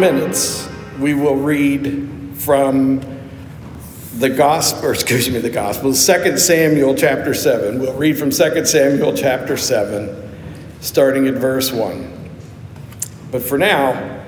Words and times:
minutes, 0.00 0.66
we 0.98 1.12
will 1.12 1.36
read 1.36 2.34
from 2.34 3.00
the 4.16 4.30
gospel, 4.30 4.86
or 4.86 4.92
excuse 4.92 5.30
me, 5.30 5.38
the 5.38 5.50
gospel, 5.50 5.92
2 5.92 6.38
Samuel 6.38 6.94
chapter 6.94 7.34
7. 7.34 7.78
We'll 7.78 7.94
read 7.94 8.18
from 8.18 8.30
2 8.30 8.64
Samuel 8.64 9.14
chapter 9.14 9.58
7, 9.58 10.30
starting 10.80 11.26
at 11.26 11.34
verse 11.34 11.70
1. 11.70 12.30
But 13.30 13.42
for 13.42 13.58
now, 13.58 14.24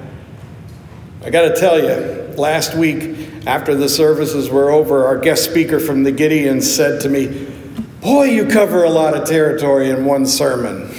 I 1.24 1.30
got 1.30 1.54
to 1.54 1.56
tell 1.58 1.79
you, 1.82 2.34
last 2.36 2.75
week 2.75 3.46
after 3.46 3.75
the 3.75 3.89
services 3.89 4.50
were 4.50 4.70
over, 4.70 5.07
our 5.07 5.18
guest 5.18 5.44
speaker 5.44 5.80
from 5.80 6.02
the 6.02 6.12
Gideons 6.12 6.64
said 6.64 7.00
to 7.00 7.08
me, 7.08 7.48
Boy, 8.02 8.25
you 8.25 8.46
cover 8.46 8.84
a 8.84 8.90
lot 8.90 9.14
of 9.14 9.26
territory 9.26 9.89
in 9.89 10.04
one 10.04 10.26
sermon. 10.26 10.91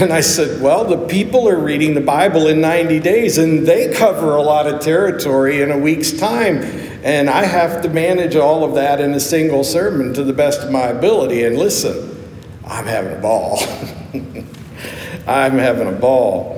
And 0.00 0.14
I 0.14 0.22
said, 0.22 0.62
Well, 0.62 0.86
the 0.86 0.96
people 1.08 1.46
are 1.46 1.58
reading 1.58 1.92
the 1.92 2.00
Bible 2.00 2.46
in 2.46 2.62
90 2.62 3.00
days, 3.00 3.36
and 3.36 3.66
they 3.66 3.92
cover 3.92 4.34
a 4.34 4.40
lot 4.40 4.66
of 4.66 4.80
territory 4.80 5.60
in 5.60 5.70
a 5.70 5.76
week's 5.76 6.10
time. 6.10 6.62
And 7.04 7.28
I 7.28 7.44
have 7.44 7.82
to 7.82 7.90
manage 7.90 8.34
all 8.34 8.64
of 8.64 8.74
that 8.76 9.02
in 9.02 9.12
a 9.12 9.20
single 9.20 9.62
sermon 9.62 10.14
to 10.14 10.24
the 10.24 10.32
best 10.32 10.62
of 10.62 10.70
my 10.70 10.86
ability. 10.86 11.44
And 11.44 11.58
listen, 11.58 12.16
I'm 12.64 12.86
having 12.86 13.14
a 13.14 13.20
ball. 13.20 13.58
I'm 15.26 15.58
having 15.58 15.88
a 15.88 15.92
ball. 15.92 16.56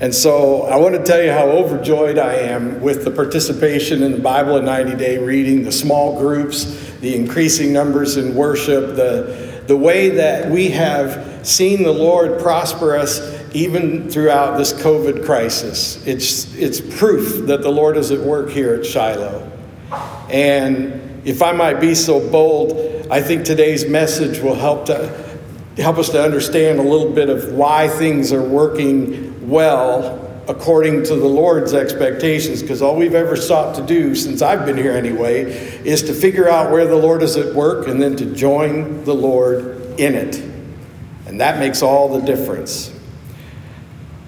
And 0.00 0.12
so 0.12 0.62
I 0.62 0.76
want 0.76 0.96
to 0.96 1.04
tell 1.04 1.22
you 1.22 1.30
how 1.30 1.46
overjoyed 1.46 2.18
I 2.18 2.34
am 2.34 2.80
with 2.80 3.04
the 3.04 3.10
participation 3.12 4.02
in 4.02 4.10
the 4.10 4.18
Bible 4.18 4.56
in 4.56 4.64
90 4.64 4.96
day 4.96 5.18
reading, 5.18 5.62
the 5.62 5.70
small 5.70 6.18
groups, 6.18 6.64
the 6.98 7.14
increasing 7.14 7.72
numbers 7.72 8.16
in 8.16 8.34
worship, 8.34 8.96
the, 8.96 9.62
the 9.68 9.76
way 9.76 10.08
that 10.10 10.50
we 10.50 10.70
have 10.70 11.33
seen 11.46 11.82
the 11.82 11.92
Lord 11.92 12.40
prosper 12.40 12.96
us 12.96 13.20
even 13.54 14.10
throughout 14.10 14.56
this 14.56 14.72
COVID 14.72 15.24
crisis. 15.24 16.04
It's, 16.06 16.54
it's 16.56 16.80
proof 16.98 17.46
that 17.46 17.62
the 17.62 17.70
Lord 17.70 17.96
is 17.96 18.10
at 18.10 18.20
work 18.20 18.50
here 18.50 18.74
at 18.74 18.84
Shiloh. 18.84 19.50
And 20.28 21.22
if 21.24 21.42
I 21.42 21.52
might 21.52 21.80
be 21.80 21.94
so 21.94 22.28
bold, 22.30 23.06
I 23.10 23.22
think 23.22 23.44
today's 23.44 23.88
message 23.88 24.40
will 24.40 24.56
help 24.56 24.86
to 24.86 25.24
help 25.76 25.98
us 25.98 26.08
to 26.10 26.22
understand 26.22 26.78
a 26.78 26.82
little 26.82 27.10
bit 27.10 27.28
of 27.28 27.52
why 27.52 27.88
things 27.88 28.32
are 28.32 28.42
working 28.42 29.48
well 29.48 30.20
according 30.46 31.02
to 31.02 31.16
the 31.16 31.26
Lord's 31.26 31.72
expectations, 31.72 32.62
because 32.62 32.82
all 32.82 32.96
we've 32.96 33.14
ever 33.14 33.34
sought 33.34 33.74
to 33.76 33.82
do, 33.82 34.14
since 34.14 34.42
I've 34.42 34.66
been 34.66 34.76
here 34.76 34.92
anyway, 34.92 35.42
is 35.84 36.02
to 36.04 36.14
figure 36.14 36.48
out 36.48 36.70
where 36.70 36.86
the 36.86 36.96
Lord 36.96 37.22
is 37.22 37.36
at 37.36 37.54
work 37.54 37.88
and 37.88 38.00
then 38.00 38.14
to 38.16 38.26
join 38.34 39.04
the 39.04 39.14
Lord 39.14 39.98
in 39.98 40.14
it. 40.14 40.53
And 41.34 41.40
that 41.40 41.58
makes 41.58 41.82
all 41.82 42.16
the 42.16 42.24
difference. 42.24 42.92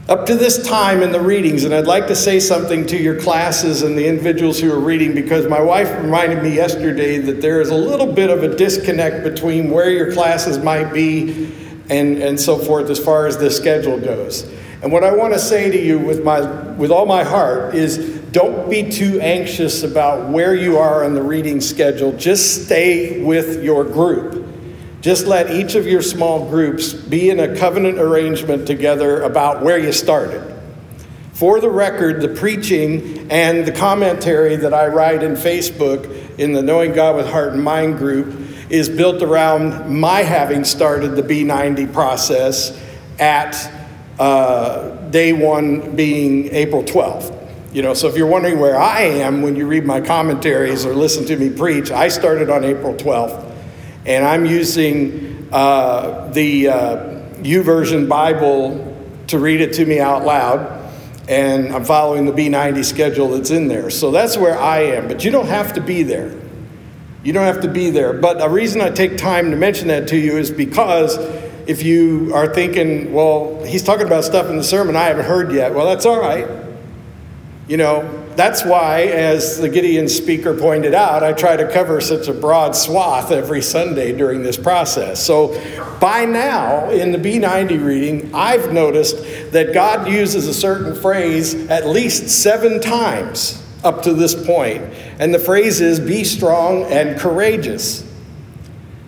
Up 0.08 0.26
to 0.26 0.34
this 0.34 0.66
time 0.66 1.04
in 1.04 1.12
the 1.12 1.20
readings, 1.20 1.62
and 1.62 1.72
I'd 1.72 1.86
like 1.86 2.08
to 2.08 2.16
say 2.16 2.40
something 2.40 2.84
to 2.86 2.96
your 2.96 3.20
classes 3.20 3.82
and 3.82 3.96
the 3.96 4.08
individuals 4.08 4.58
who 4.58 4.72
are 4.72 4.80
reading 4.80 5.14
because 5.14 5.46
my 5.46 5.60
wife 5.60 5.88
reminded 6.02 6.42
me 6.42 6.52
yesterday 6.52 7.18
that 7.18 7.40
there 7.40 7.60
is 7.60 7.70
a 7.70 7.76
little 7.76 8.12
bit 8.12 8.28
of 8.28 8.42
a 8.42 8.56
disconnect 8.56 9.22
between 9.22 9.70
where 9.70 9.88
your 9.88 10.12
classes 10.12 10.58
might 10.58 10.92
be 10.92 11.46
and, 11.88 12.20
and 12.20 12.40
so 12.40 12.58
forth 12.58 12.90
as 12.90 12.98
far 12.98 13.28
as 13.28 13.38
the 13.38 13.52
schedule 13.52 14.00
goes. 14.00 14.52
And 14.82 14.90
what 14.90 15.04
I 15.04 15.14
want 15.14 15.32
to 15.32 15.38
say 15.38 15.70
to 15.70 15.80
you 15.80 16.00
with, 16.00 16.24
my, 16.24 16.40
with 16.72 16.90
all 16.90 17.06
my 17.06 17.22
heart 17.22 17.76
is 17.76 18.18
don't 18.32 18.68
be 18.68 18.90
too 18.90 19.20
anxious 19.20 19.84
about 19.84 20.28
where 20.28 20.56
you 20.56 20.76
are 20.78 21.04
on 21.04 21.14
the 21.14 21.22
reading 21.22 21.60
schedule. 21.60 22.16
Just 22.16 22.64
stay 22.64 23.22
with 23.22 23.62
your 23.62 23.84
group. 23.84 24.45
Just 25.00 25.26
let 25.26 25.50
each 25.50 25.74
of 25.74 25.86
your 25.86 26.02
small 26.02 26.48
groups 26.48 26.92
be 26.92 27.30
in 27.30 27.40
a 27.40 27.56
covenant 27.56 27.98
arrangement 27.98 28.66
together 28.66 29.22
about 29.22 29.62
where 29.62 29.78
you 29.78 29.92
started. 29.92 30.54
For 31.32 31.60
the 31.60 31.70
record, 31.70 32.22
the 32.22 32.28
preaching 32.28 33.30
and 33.30 33.66
the 33.66 33.72
commentary 33.72 34.56
that 34.56 34.72
I 34.72 34.86
write 34.86 35.22
in 35.22 35.34
Facebook 35.34 36.38
in 36.38 36.52
the 36.52 36.62
Knowing 36.62 36.92
God 36.92 37.16
with 37.16 37.28
Heart 37.28 37.52
and 37.52 37.62
Mind 37.62 37.98
group 37.98 38.34
is 38.70 38.88
built 38.88 39.22
around 39.22 39.94
my 39.94 40.22
having 40.22 40.64
started 40.64 41.10
the 41.10 41.22
B90 41.22 41.92
process 41.92 42.82
at 43.18 43.70
uh, 44.18 44.96
day 45.10 45.32
one 45.34 45.94
being 45.94 46.48
April 46.54 46.82
12th. 46.82 47.34
You 47.72 47.82
know, 47.82 47.92
so 47.92 48.08
if 48.08 48.16
you're 48.16 48.26
wondering 48.26 48.58
where 48.58 48.80
I 48.80 49.02
am 49.02 49.42
when 49.42 49.56
you 49.56 49.66
read 49.66 49.84
my 49.84 50.00
commentaries 50.00 50.86
or 50.86 50.94
listen 50.94 51.26
to 51.26 51.36
me 51.36 51.50
preach, 51.50 51.90
I 51.90 52.08
started 52.08 52.48
on 52.48 52.64
April 52.64 52.94
12th 52.94 53.55
and 54.06 54.24
I'm 54.24 54.46
using 54.46 55.48
uh, 55.52 56.30
the 56.32 56.68
uh, 56.68 56.96
YouVersion 57.42 58.08
Bible 58.08 58.94
to 59.26 59.38
read 59.38 59.60
it 59.60 59.74
to 59.74 59.84
me 59.84 59.98
out 59.98 60.24
loud, 60.24 60.90
and 61.28 61.74
I'm 61.74 61.84
following 61.84 62.24
the 62.24 62.32
B90 62.32 62.84
schedule 62.84 63.30
that's 63.30 63.50
in 63.50 63.66
there. 63.66 63.90
So 63.90 64.12
that's 64.12 64.36
where 64.36 64.56
I 64.56 64.82
am, 64.82 65.08
but 65.08 65.24
you 65.24 65.32
don't 65.32 65.48
have 65.48 65.72
to 65.74 65.80
be 65.80 66.04
there. 66.04 66.32
You 67.24 67.32
don't 67.32 67.44
have 67.44 67.62
to 67.62 67.68
be 67.68 67.90
there. 67.90 68.12
But 68.12 68.38
the 68.38 68.48
reason 68.48 68.80
I 68.80 68.90
take 68.90 69.16
time 69.18 69.50
to 69.50 69.56
mention 69.56 69.88
that 69.88 70.06
to 70.08 70.16
you 70.16 70.38
is 70.38 70.52
because 70.52 71.16
if 71.66 71.82
you 71.82 72.32
are 72.32 72.46
thinking, 72.54 73.12
well, 73.12 73.64
he's 73.64 73.82
talking 73.82 74.06
about 74.06 74.22
stuff 74.22 74.48
in 74.48 74.56
the 74.56 74.62
sermon 74.62 74.94
I 74.94 75.06
haven't 75.06 75.24
heard 75.24 75.50
yet, 75.52 75.74
well, 75.74 75.86
that's 75.86 76.06
all 76.06 76.20
right. 76.20 76.46
You 77.66 77.76
know, 77.78 78.25
that's 78.36 78.64
why, 78.64 79.04
as 79.04 79.58
the 79.58 79.68
Gideon 79.68 80.08
speaker 80.08 80.52
pointed 80.52 80.92
out, 80.92 81.24
I 81.24 81.32
try 81.32 81.56
to 81.56 81.70
cover 81.72 82.02
such 82.02 82.28
a 82.28 82.34
broad 82.34 82.76
swath 82.76 83.30
every 83.30 83.62
Sunday 83.62 84.12
during 84.12 84.42
this 84.42 84.58
process. 84.58 85.24
So, 85.24 85.58
by 86.00 86.26
now, 86.26 86.90
in 86.90 87.12
the 87.12 87.18
B90 87.18 87.82
reading, 87.82 88.34
I've 88.34 88.72
noticed 88.72 89.16
that 89.52 89.72
God 89.72 90.06
uses 90.08 90.46
a 90.46 90.54
certain 90.54 90.94
phrase 90.94 91.54
at 91.70 91.86
least 91.86 92.28
seven 92.28 92.80
times 92.80 93.62
up 93.82 94.02
to 94.02 94.12
this 94.12 94.34
point, 94.34 94.82
and 95.18 95.32
the 95.32 95.38
phrase 95.38 95.80
is 95.80 95.98
be 95.98 96.22
strong 96.22 96.84
and 96.84 97.18
courageous. 97.18 98.04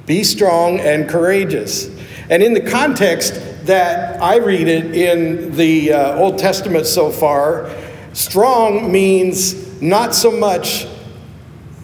Be 0.07 0.25
strong 0.25 0.81
and 0.81 1.07
courageous. 1.07 1.91
And 2.31 2.43
in 2.43 2.55
the 2.55 2.63
context 2.63 3.35
that 3.67 4.23
I 4.23 4.39
read 4.39 4.69
it 4.69 4.95
in 4.95 5.55
the 5.55 5.93
uh, 5.93 6.17
Old 6.17 6.39
Testament 6.39 6.87
so 6.87 7.11
far, 7.11 7.71
Strong 8.19 8.91
means 8.91 9.81
not 9.81 10.13
so 10.13 10.33
much 10.33 10.89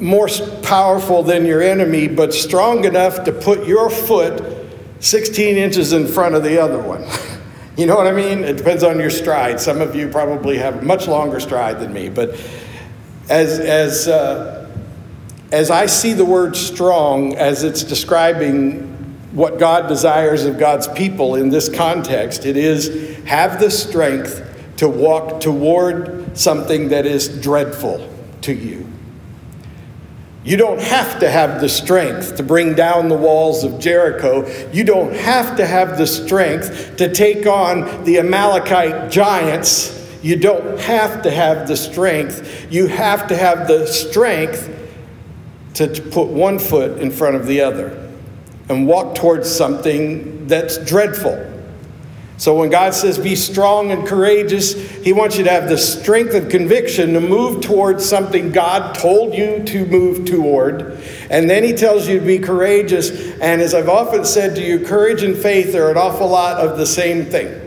more 0.00 0.26
powerful 0.64 1.22
than 1.22 1.46
your 1.46 1.62
enemy, 1.62 2.08
but 2.08 2.34
strong 2.34 2.84
enough 2.84 3.22
to 3.22 3.30
put 3.30 3.68
your 3.68 3.88
foot 3.88 4.42
16 4.98 5.56
inches 5.56 5.92
in 5.92 6.08
front 6.08 6.34
of 6.34 6.42
the 6.42 6.60
other 6.60 6.80
one. 6.82 7.06
you 7.76 7.86
know 7.86 7.94
what 7.94 8.08
I 8.08 8.12
mean? 8.12 8.42
It 8.42 8.56
depends 8.56 8.82
on 8.82 8.98
your 8.98 9.10
stride. 9.10 9.60
Some 9.60 9.80
of 9.80 9.94
you 9.94 10.08
probably 10.08 10.58
have 10.58 10.78
a 10.78 10.82
much 10.82 11.06
longer 11.06 11.38
stride 11.38 11.78
than 11.78 11.92
me, 11.92 12.08
but 12.08 12.30
as, 13.28 13.60
as, 13.60 14.08
uh, 14.08 14.68
as 15.52 15.70
I 15.70 15.86
see 15.86 16.14
the 16.14 16.24
word 16.24 16.56
strong 16.56 17.36
as 17.36 17.62
it's 17.62 17.84
describing 17.84 18.80
what 19.30 19.60
God 19.60 19.86
desires 19.86 20.44
of 20.46 20.58
God's 20.58 20.88
people 20.88 21.36
in 21.36 21.50
this 21.50 21.68
context, 21.68 22.44
it 22.44 22.56
is 22.56 23.22
have 23.22 23.60
the 23.60 23.70
strength 23.70 24.40
to 24.78 24.88
walk 24.88 25.40
toward 25.40 26.23
something 26.34 26.88
that 26.88 27.06
is 27.06 27.28
dreadful 27.40 28.10
to 28.42 28.52
you. 28.52 28.86
You 30.44 30.58
don't 30.58 30.80
have 30.80 31.20
to 31.20 31.30
have 31.30 31.62
the 31.62 31.70
strength 31.70 32.36
to 32.36 32.42
bring 32.42 32.74
down 32.74 33.08
the 33.08 33.16
walls 33.16 33.64
of 33.64 33.78
Jericho. 33.78 34.46
You 34.72 34.84
don't 34.84 35.14
have 35.14 35.56
to 35.56 35.66
have 35.66 35.96
the 35.96 36.06
strength 36.06 36.96
to 36.98 37.12
take 37.12 37.46
on 37.46 38.04
the 38.04 38.18
Amalekite 38.18 39.10
giants. 39.10 40.06
You 40.22 40.36
don't 40.36 40.78
have 40.80 41.22
to 41.22 41.30
have 41.30 41.66
the 41.66 41.76
strength. 41.76 42.66
You 42.70 42.88
have 42.88 43.26
to 43.28 43.36
have 43.36 43.66
the 43.66 43.86
strength 43.86 44.70
to 45.74 45.88
put 45.88 46.28
one 46.28 46.58
foot 46.58 46.98
in 46.98 47.10
front 47.10 47.36
of 47.36 47.46
the 47.46 47.62
other 47.62 48.00
and 48.68 48.86
walk 48.86 49.14
towards 49.14 49.50
something 49.50 50.46
that's 50.46 50.76
dreadful. 50.78 51.53
So 52.36 52.58
when 52.58 52.68
God 52.68 52.94
says 52.94 53.18
be 53.18 53.36
strong 53.36 53.92
and 53.92 54.06
courageous, 54.06 54.74
He 55.02 55.12
wants 55.12 55.38
you 55.38 55.44
to 55.44 55.50
have 55.50 55.68
the 55.68 55.78
strength 55.78 56.34
of 56.34 56.48
conviction 56.48 57.14
to 57.14 57.20
move 57.20 57.62
towards 57.62 58.04
something 58.04 58.50
God 58.50 58.94
told 58.94 59.34
you 59.34 59.62
to 59.64 59.86
move 59.86 60.24
toward. 60.24 61.00
And 61.30 61.48
then 61.48 61.62
He 61.62 61.72
tells 61.72 62.08
you 62.08 62.18
to 62.18 62.26
be 62.26 62.38
courageous. 62.40 63.10
And 63.40 63.62
as 63.62 63.72
I've 63.72 63.88
often 63.88 64.24
said 64.24 64.56
to 64.56 64.62
you, 64.62 64.84
courage 64.84 65.22
and 65.22 65.36
faith 65.36 65.74
are 65.74 65.90
an 65.90 65.96
awful 65.96 66.28
lot 66.28 66.58
of 66.58 66.76
the 66.76 66.86
same 66.86 67.26
thing. 67.26 67.60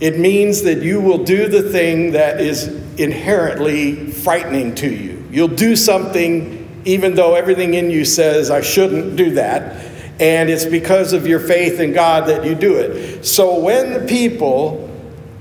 It 0.00 0.18
means 0.18 0.62
that 0.62 0.82
you 0.82 1.00
will 1.00 1.24
do 1.24 1.46
the 1.46 1.70
thing 1.70 2.12
that 2.12 2.40
is 2.40 2.68
inherently 2.98 4.10
frightening 4.10 4.74
to 4.76 4.92
you. 4.92 5.24
You'll 5.30 5.48
do 5.48 5.76
something 5.76 6.56
even 6.86 7.14
though 7.14 7.34
everything 7.34 7.74
in 7.74 7.90
you 7.90 8.06
says, 8.06 8.50
I 8.50 8.62
shouldn't 8.62 9.16
do 9.16 9.32
that 9.32 9.89
and 10.20 10.50
it's 10.50 10.66
because 10.66 11.14
of 11.14 11.26
your 11.26 11.40
faith 11.40 11.80
in 11.80 11.94
God 11.94 12.28
that 12.28 12.44
you 12.44 12.54
do 12.54 12.76
it. 12.76 13.24
So 13.24 13.58
when 13.58 13.94
the 13.94 14.06
people 14.06 14.86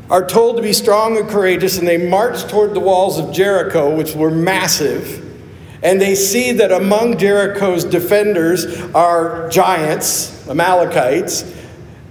are 0.10 0.26
told 0.26 0.56
to 0.56 0.64
be 0.64 0.72
strong 0.72 1.18
and 1.18 1.28
courageous 1.28 1.78
and 1.78 1.88
they 1.88 2.10
march 2.10 2.44
toward 2.46 2.74
the 2.74 2.80
walls 2.80 3.20
of 3.20 3.34
Jericho, 3.34 3.94
which 3.94 4.16
were 4.16 4.32
massive, 4.32 5.26
and 5.84 6.00
they 6.00 6.16
see 6.16 6.54
that 6.54 6.72
among 6.72 7.18
Jericho's 7.18 7.84
defenders 7.84 8.66
are 8.96 9.50
giants, 9.50 10.48
Amalekites, 10.48 11.58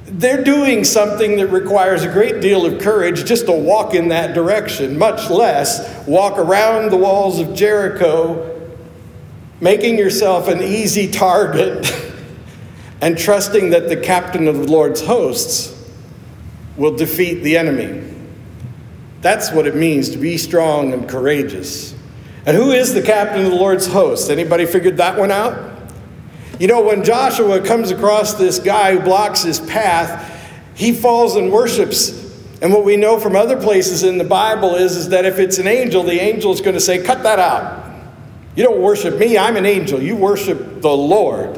they're 0.04 0.44
doing 0.44 0.84
something 0.84 1.36
that 1.36 1.48
requires 1.48 2.02
a 2.02 2.08
great 2.08 2.40
deal 2.42 2.66
of 2.66 2.80
courage 2.80 3.24
just 3.24 3.46
to 3.46 3.52
walk 3.52 3.94
in 3.94 4.08
that 4.08 4.34
direction, 4.34 4.98
much 4.98 5.30
less 5.30 6.06
walk 6.06 6.38
around 6.38 6.90
the 6.90 6.96
walls 6.96 7.40
of 7.40 7.54
Jericho, 7.54 8.58
making 9.60 9.98
yourself 9.98 10.48
an 10.48 10.62
easy 10.62 11.10
target 11.10 11.90
and 13.00 13.16
trusting 13.16 13.70
that 13.70 13.88
the 13.88 13.96
captain 13.96 14.48
of 14.48 14.56
the 14.56 14.72
Lord's 14.72 15.00
hosts 15.00 15.74
will 16.76 16.96
defeat 16.96 17.42
the 17.42 17.56
enemy. 17.56 18.04
That's 19.20 19.50
what 19.52 19.66
it 19.66 19.74
means 19.74 20.10
to 20.10 20.18
be 20.18 20.38
strong 20.38 20.92
and 20.92 21.08
courageous. 21.08 21.94
And 22.46 22.56
who 22.56 22.70
is 22.70 22.94
the 22.94 23.02
captain 23.02 23.44
of 23.44 23.50
the 23.50 23.56
Lord's 23.56 23.86
host? 23.86 24.30
Anybody 24.30 24.64
figured 24.64 24.96
that 24.98 25.18
one 25.18 25.30
out? 25.30 25.76
You 26.58 26.66
know, 26.66 26.82
when 26.82 27.04
Joshua 27.04 27.60
comes 27.64 27.90
across 27.90 28.34
this 28.34 28.58
guy 28.58 28.96
who 28.96 29.00
blocks 29.00 29.42
his 29.42 29.60
path, 29.60 30.34
he 30.74 30.92
falls 30.92 31.36
and 31.36 31.52
worships. 31.52 32.26
And 32.60 32.72
what 32.72 32.84
we 32.84 32.96
know 32.96 33.20
from 33.20 33.36
other 33.36 33.60
places 33.60 34.02
in 34.02 34.18
the 34.18 34.24
Bible 34.24 34.74
is, 34.74 34.96
is 34.96 35.10
that 35.10 35.24
if 35.24 35.38
it's 35.38 35.58
an 35.58 35.68
angel, 35.68 36.02
the 36.02 36.20
angel 36.20 36.52
is 36.52 36.60
going 36.60 36.74
to 36.74 36.80
say, 36.80 37.02
Cut 37.02 37.22
that 37.22 37.38
out. 37.38 37.84
You 38.56 38.64
don't 38.64 38.80
worship 38.80 39.18
me, 39.18 39.38
I'm 39.38 39.56
an 39.56 39.66
angel. 39.66 40.02
You 40.02 40.16
worship 40.16 40.80
the 40.80 40.90
Lord. 40.90 41.56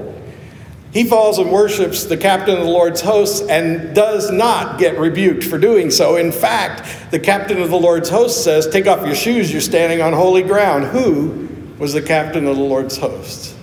He 0.92 1.04
falls 1.04 1.38
and 1.38 1.52
worships 1.52 2.04
the 2.04 2.16
captain 2.16 2.58
of 2.58 2.64
the 2.64 2.70
Lord's 2.70 3.00
hosts 3.00 3.46
and 3.48 3.94
does 3.94 4.30
not 4.30 4.78
get 4.80 4.98
rebuked 4.98 5.44
for 5.44 5.56
doing 5.56 5.90
so. 5.90 6.16
In 6.16 6.32
fact, 6.32 7.10
the 7.12 7.20
captain 7.20 7.62
of 7.62 7.70
the 7.70 7.78
Lord's 7.78 8.08
hosts 8.08 8.42
says, 8.42 8.66
Take 8.66 8.88
off 8.88 9.06
your 9.06 9.14
shoes, 9.14 9.52
you're 9.52 9.60
standing 9.60 10.02
on 10.02 10.12
holy 10.12 10.42
ground. 10.42 10.86
Who 10.86 11.48
was 11.78 11.92
the 11.92 12.02
captain 12.02 12.46
of 12.46 12.56
the 12.56 12.62
Lord's 12.62 12.96
hosts? 12.96 13.54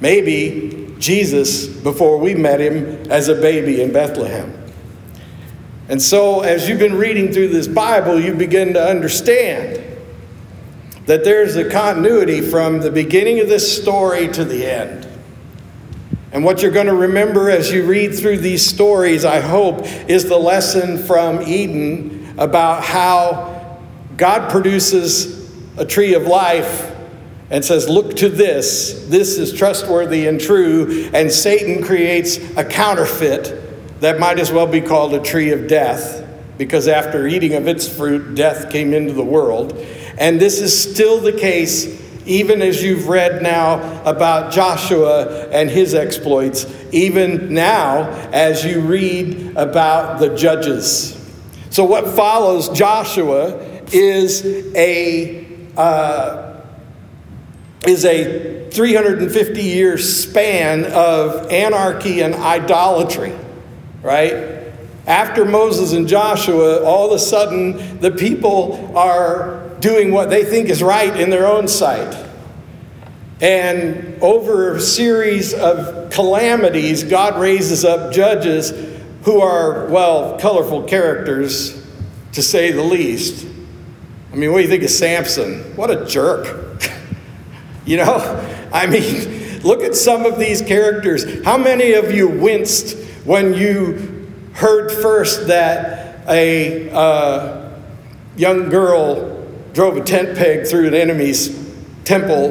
Maybe 0.00 0.94
Jesus 0.98 1.66
before 1.66 2.18
we 2.18 2.34
met 2.34 2.60
him 2.60 3.10
as 3.10 3.28
a 3.28 3.34
baby 3.34 3.82
in 3.82 3.92
Bethlehem. 3.92 4.54
And 5.90 6.00
so, 6.00 6.40
as 6.40 6.68
you've 6.68 6.78
been 6.78 6.96
reading 6.96 7.32
through 7.32 7.48
this 7.48 7.66
Bible, 7.66 8.20
you 8.20 8.34
begin 8.34 8.74
to 8.74 8.82
understand 8.82 9.82
that 11.06 11.24
there's 11.24 11.56
a 11.56 11.68
continuity 11.70 12.42
from 12.42 12.80
the 12.80 12.90
beginning 12.90 13.40
of 13.40 13.48
this 13.48 13.80
story 13.80 14.28
to 14.28 14.44
the 14.44 14.66
end. 14.66 15.07
And 16.32 16.44
what 16.44 16.62
you're 16.62 16.70
going 16.70 16.86
to 16.86 16.94
remember 16.94 17.50
as 17.50 17.72
you 17.72 17.84
read 17.84 18.14
through 18.14 18.38
these 18.38 18.64
stories, 18.64 19.24
I 19.24 19.40
hope, 19.40 19.80
is 20.08 20.28
the 20.28 20.36
lesson 20.36 20.98
from 20.98 21.42
Eden 21.42 22.34
about 22.38 22.84
how 22.84 23.78
God 24.16 24.50
produces 24.50 25.38
a 25.78 25.86
tree 25.86 26.14
of 26.14 26.24
life 26.24 26.94
and 27.50 27.64
says, 27.64 27.88
Look 27.88 28.16
to 28.16 28.28
this. 28.28 29.06
This 29.08 29.38
is 29.38 29.52
trustworthy 29.52 30.26
and 30.26 30.40
true. 30.40 31.10
And 31.14 31.32
Satan 31.32 31.82
creates 31.82 32.36
a 32.56 32.64
counterfeit 32.64 34.00
that 34.00 34.18
might 34.18 34.38
as 34.38 34.52
well 34.52 34.66
be 34.66 34.80
called 34.80 35.14
a 35.14 35.20
tree 35.20 35.50
of 35.50 35.66
death, 35.66 36.24
because 36.58 36.88
after 36.88 37.26
eating 37.26 37.54
of 37.54 37.66
its 37.66 37.88
fruit, 37.88 38.34
death 38.34 38.70
came 38.70 38.92
into 38.92 39.12
the 39.12 39.24
world. 39.24 39.72
And 40.18 40.40
this 40.40 40.60
is 40.60 40.78
still 40.78 41.20
the 41.20 41.32
case, 41.32 41.86
even 42.28 42.62
as 42.62 42.82
you've 42.82 43.08
read 43.08 43.42
now 43.42 44.02
about 44.04 44.52
Joshua 44.52 45.48
and 45.48 45.70
his 45.70 45.94
exploits, 45.94 46.66
even 46.92 47.52
now 47.52 48.08
as 48.32 48.64
you 48.64 48.80
read 48.80 49.56
about 49.56 50.20
the 50.20 50.36
judges. 50.36 51.14
So, 51.70 51.84
what 51.84 52.14
follows 52.14 52.68
Joshua 52.68 53.58
is 53.92 54.44
a. 54.74 55.46
Uh, 55.76 56.44
is 57.86 58.04
a 58.04 58.68
350 58.70 59.62
year 59.62 59.98
span 59.98 60.84
of 60.86 61.50
anarchy 61.50 62.20
and 62.22 62.34
idolatry, 62.34 63.32
right? 64.02 64.58
After 65.06 65.44
Moses 65.44 65.92
and 65.92 66.06
Joshua, 66.06 66.84
all 66.84 67.06
of 67.06 67.12
a 67.12 67.18
sudden 67.18 68.00
the 68.00 68.10
people 68.10 68.96
are 68.96 69.67
doing 69.80 70.12
what 70.12 70.30
they 70.30 70.44
think 70.44 70.68
is 70.68 70.82
right 70.82 71.18
in 71.18 71.30
their 71.30 71.46
own 71.46 71.68
sight. 71.68 72.26
And 73.40 74.20
over 74.20 74.74
a 74.74 74.80
series 74.80 75.54
of 75.54 76.10
calamities, 76.10 77.04
God 77.04 77.40
raises 77.40 77.84
up 77.84 78.12
judges 78.12 78.72
who 79.22 79.40
are, 79.40 79.86
well, 79.86 80.38
colorful 80.38 80.84
characters, 80.84 81.86
to 82.32 82.42
say 82.42 82.72
the 82.72 82.82
least. 82.82 83.46
I 84.32 84.36
mean, 84.36 84.52
what 84.52 84.58
do 84.58 84.62
you 84.64 84.68
think 84.68 84.82
of 84.82 84.90
Samson? 84.90 85.76
What 85.76 85.90
a 85.90 86.04
jerk. 86.06 86.66
You 87.86 87.96
know, 87.96 88.68
I 88.70 88.86
mean, 88.86 89.60
look 89.62 89.80
at 89.80 89.94
some 89.94 90.26
of 90.26 90.38
these 90.38 90.60
characters. 90.60 91.42
How 91.42 91.56
many 91.56 91.94
of 91.94 92.12
you 92.12 92.28
winced 92.28 92.98
when 93.24 93.54
you 93.54 94.28
heard 94.52 94.92
first 94.92 95.46
that 95.46 96.28
a 96.28 96.90
uh, 96.90 97.70
young 98.36 98.68
girl 98.68 99.37
drove 99.78 99.96
a 99.96 100.02
tent 100.02 100.36
peg 100.36 100.66
through 100.66 100.88
an 100.88 100.94
enemy's 100.94 101.56
temple, 102.02 102.50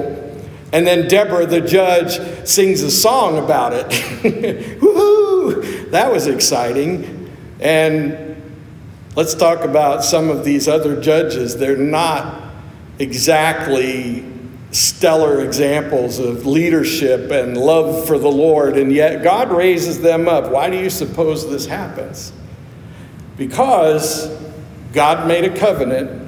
and 0.71 0.88
then 0.88 1.09
Deborah, 1.09 1.45
the 1.45 1.59
judge, 1.59 2.21
sings 2.47 2.81
a 2.81 2.89
song 2.89 3.38
about 3.38 3.74
it? 3.74 3.85
Woohoo! 4.79 5.91
That 5.91 6.09
was 6.09 6.27
exciting. 6.27 7.29
And 7.59 8.41
let's 9.18 9.35
talk 9.35 9.65
about 9.65 10.06
some 10.06 10.29
of 10.29 10.45
these 10.45 10.69
other 10.69 11.01
judges. 11.01 11.57
They're 11.57 11.75
not 11.75 12.53
exactly 12.97 14.24
stellar 14.71 15.44
examples 15.44 16.19
of 16.19 16.45
leadership 16.45 17.29
and 17.29 17.57
love 17.57 18.07
for 18.07 18.18
the 18.18 18.31
Lord, 18.31 18.77
and 18.77 18.89
yet 18.89 19.21
God 19.21 19.51
raises 19.51 20.00
them 20.00 20.29
up. 20.29 20.50
Why 20.50 20.69
do 20.69 20.77
you 20.77 20.89
suppose 20.89 21.50
this 21.50 21.65
happens? 21.65 22.31
Because 23.35 24.33
God 24.94 25.27
made 25.27 25.44
a 25.44 25.53
covenant, 25.53 26.26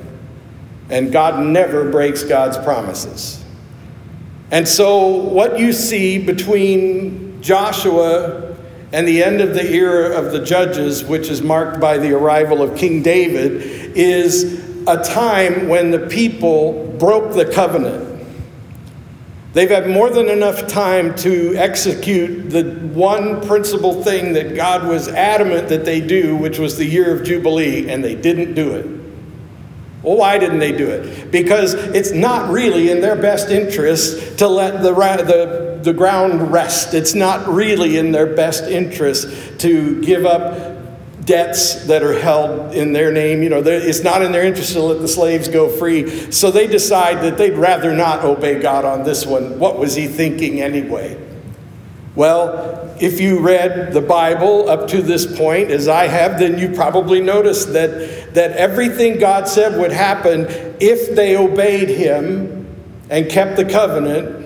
and 0.90 1.12
God 1.12 1.46
never 1.46 1.90
breaks 1.90 2.24
God's 2.24 2.58
promises. 2.58 3.44
And 4.52 4.68
so, 4.68 5.08
what 5.08 5.60
you 5.60 5.72
see 5.74 6.18
between 6.18 7.42
Joshua 7.42 8.56
and 8.92 9.08
the 9.08 9.24
end 9.24 9.42
of 9.42 9.54
the 9.54 9.72
era 9.72 10.18
of 10.18 10.32
the 10.32 10.44
judges, 10.44 11.04
which 11.04 11.30
is 11.30 11.42
marked 11.42 11.80
by 11.80 11.98
the 11.98 12.16
arrival 12.18 12.64
of 12.64 12.76
King 12.76 13.04
David, 13.04 13.62
is 13.96 14.66
a 14.88 15.04
time 15.04 15.68
when 15.68 15.92
the 15.92 16.00
people 16.00 16.88
broke 16.98 17.36
the 17.36 17.46
covenant. 17.46 18.08
They've 19.54 19.70
had 19.70 19.90
more 19.90 20.10
than 20.10 20.30
enough 20.30 20.68
time 20.68 21.16
to 21.18 21.56
execute 21.56 22.50
the 22.50 22.64
one 22.94 23.46
principal 23.48 24.04
thing 24.04 24.34
that 24.34 24.56
God 24.56 24.88
was 24.88 25.08
adamant 25.08 25.70
that 25.70 25.86
they 25.86 26.02
do, 26.02 26.36
which 26.36 26.60
was 26.60 26.78
the 26.78 26.86
year 26.86 27.16
of 27.16 27.26
Jubilee, 27.26 27.90
and 27.90 28.04
they 28.04 28.16
didn't 28.16 28.54
do 28.54 28.72
it. 28.76 28.99
Well, 30.02 30.16
why 30.16 30.38
didn't 30.38 30.60
they 30.60 30.72
do 30.72 30.90
it? 30.90 31.30
Because 31.30 31.74
it's 31.74 32.12
not 32.12 32.50
really 32.50 32.90
in 32.90 33.02
their 33.02 33.18
best 33.18 33.50
interest 33.50 34.38
to 34.40 34.48
let 34.48 34.82
the, 34.82 34.94
the, 34.94 35.80
the 35.84 35.94
ground 35.94 36.54
rest. 36.54 36.94
It's 36.94 37.14
not 37.14 37.48
really 37.48 37.98
in 37.98 38.12
their 38.12 38.34
best 38.34 38.64
interest 38.64 39.60
to 39.60 40.02
give 40.02 40.26
up 40.26 40.78
debts 41.26 41.86
that 41.86 42.02
are 42.02 42.18
held 42.18 42.74
in 42.74 42.94
their 42.94 43.12
name. 43.12 43.44
You 43.44 43.50
know, 43.50 43.62
it's 43.64 44.04
not 44.04 44.22
in 44.22 44.32
their 44.32 44.44
interest 44.44 44.74
to 44.74 44.82
let 44.82 45.00
the 45.00 45.08
slaves 45.08 45.50
go 45.50 45.70
free. 45.70 46.32
So 46.32 46.50
they 46.50 46.66
decide 46.66 47.22
that 47.24 47.38
they'd 47.38 47.58
rather 47.58 47.94
not 47.94 48.24
obey 48.24 48.60
God 48.60 48.86
on 48.86 49.04
this 49.04 49.26
one. 49.26 49.60
What 49.60 49.78
was 49.78 49.96
he 49.96 50.08
thinking 50.08 50.62
anyway? 50.62 51.29
Well, 52.16 52.96
if 53.00 53.22
you 53.22 53.40
read 53.40 53.94
the 53.94 54.02
Bible 54.02 54.68
up 54.68 54.88
to 54.90 55.02
this 55.02 55.26
point, 55.38 55.72
as 55.72 55.88
I 55.88 56.08
have, 56.08 56.40
then 56.40 56.58
you 56.58 56.70
probably 56.70 57.22
noticed 57.22 57.74
that, 57.74 58.34
that 58.34 58.52
everything 58.54 59.20
God 59.20 59.48
said 59.48 59.80
would 59.80 59.92
happen 59.92 60.48
if 60.80 61.16
they 61.16 61.38
obeyed 61.38 61.90
Him 61.90 62.68
and 63.10 63.30
kept 63.30 63.56
the 63.58 63.66
covenant 63.66 64.40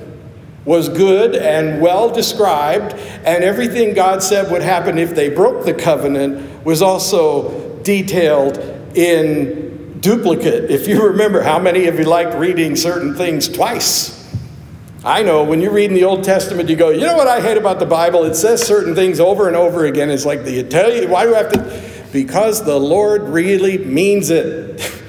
was 0.65 0.87
good 0.87 1.35
and 1.35 1.81
well 1.81 2.09
described, 2.09 2.93
and 3.25 3.43
everything 3.43 3.93
God 3.93 4.23
said 4.23 4.51
would 4.51 4.61
happen 4.61 4.97
if 4.97 5.13
they 5.13 5.29
broke 5.29 5.65
the 5.65 5.73
covenant 5.73 6.63
was 6.65 6.81
also 6.81 7.81
detailed 7.83 8.57
in 8.95 9.99
duplicate. 9.99 10.69
If 10.69 10.87
you 10.87 11.05
remember, 11.05 11.41
how 11.41 11.59
many 11.59 11.87
of 11.87 11.99
you 11.99 12.05
like 12.05 12.33
reading 12.35 12.75
certain 12.75 13.15
things 13.15 13.49
twice? 13.49 14.22
I 15.05 15.21
know 15.21 15.43
when 15.43 15.59
you 15.59 15.69
read 15.69 15.89
in 15.89 15.95
the 15.95 16.05
Old 16.05 16.23
Testament, 16.23 16.69
you 16.69 16.77
go, 16.77 16.89
you 16.89 17.05
know 17.05 17.17
what 17.17 17.27
I 17.27 17.41
hate 17.41 17.57
about 17.57 17.79
the 17.79 17.85
Bible? 17.85 18.23
It 18.23 18.35
says 18.35 18.65
certain 18.65 18.95
things 18.95 19.19
over 19.19 19.47
and 19.47 19.55
over 19.55 19.85
again. 19.85 20.09
It's 20.09 20.25
like 20.25 20.45
the 20.45 20.59
Italian, 20.59 21.09
why 21.09 21.25
do 21.25 21.35
I 21.35 21.39
have 21.39 21.51
to? 21.51 22.07
Because 22.13 22.63
the 22.63 22.79
Lord 22.79 23.23
really 23.23 23.77
means 23.77 24.29
it. 24.29 24.91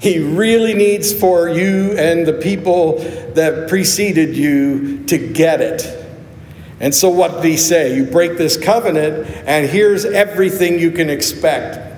He 0.00 0.18
really 0.18 0.74
needs 0.74 1.18
for 1.18 1.48
you 1.48 1.92
and 1.92 2.26
the 2.26 2.34
people 2.34 2.98
that 3.36 3.70
preceded 3.70 4.36
you 4.36 5.02
to 5.04 5.16
get 5.16 5.62
it. 5.62 6.04
And 6.78 6.94
so, 6.94 7.08
what 7.08 7.42
he 7.42 7.56
say? 7.56 7.96
You 7.96 8.04
break 8.04 8.36
this 8.36 8.58
covenant, 8.58 9.26
and 9.46 9.66
here's 9.66 10.04
everything 10.04 10.78
you 10.78 10.90
can 10.90 11.08
expect. 11.08 11.93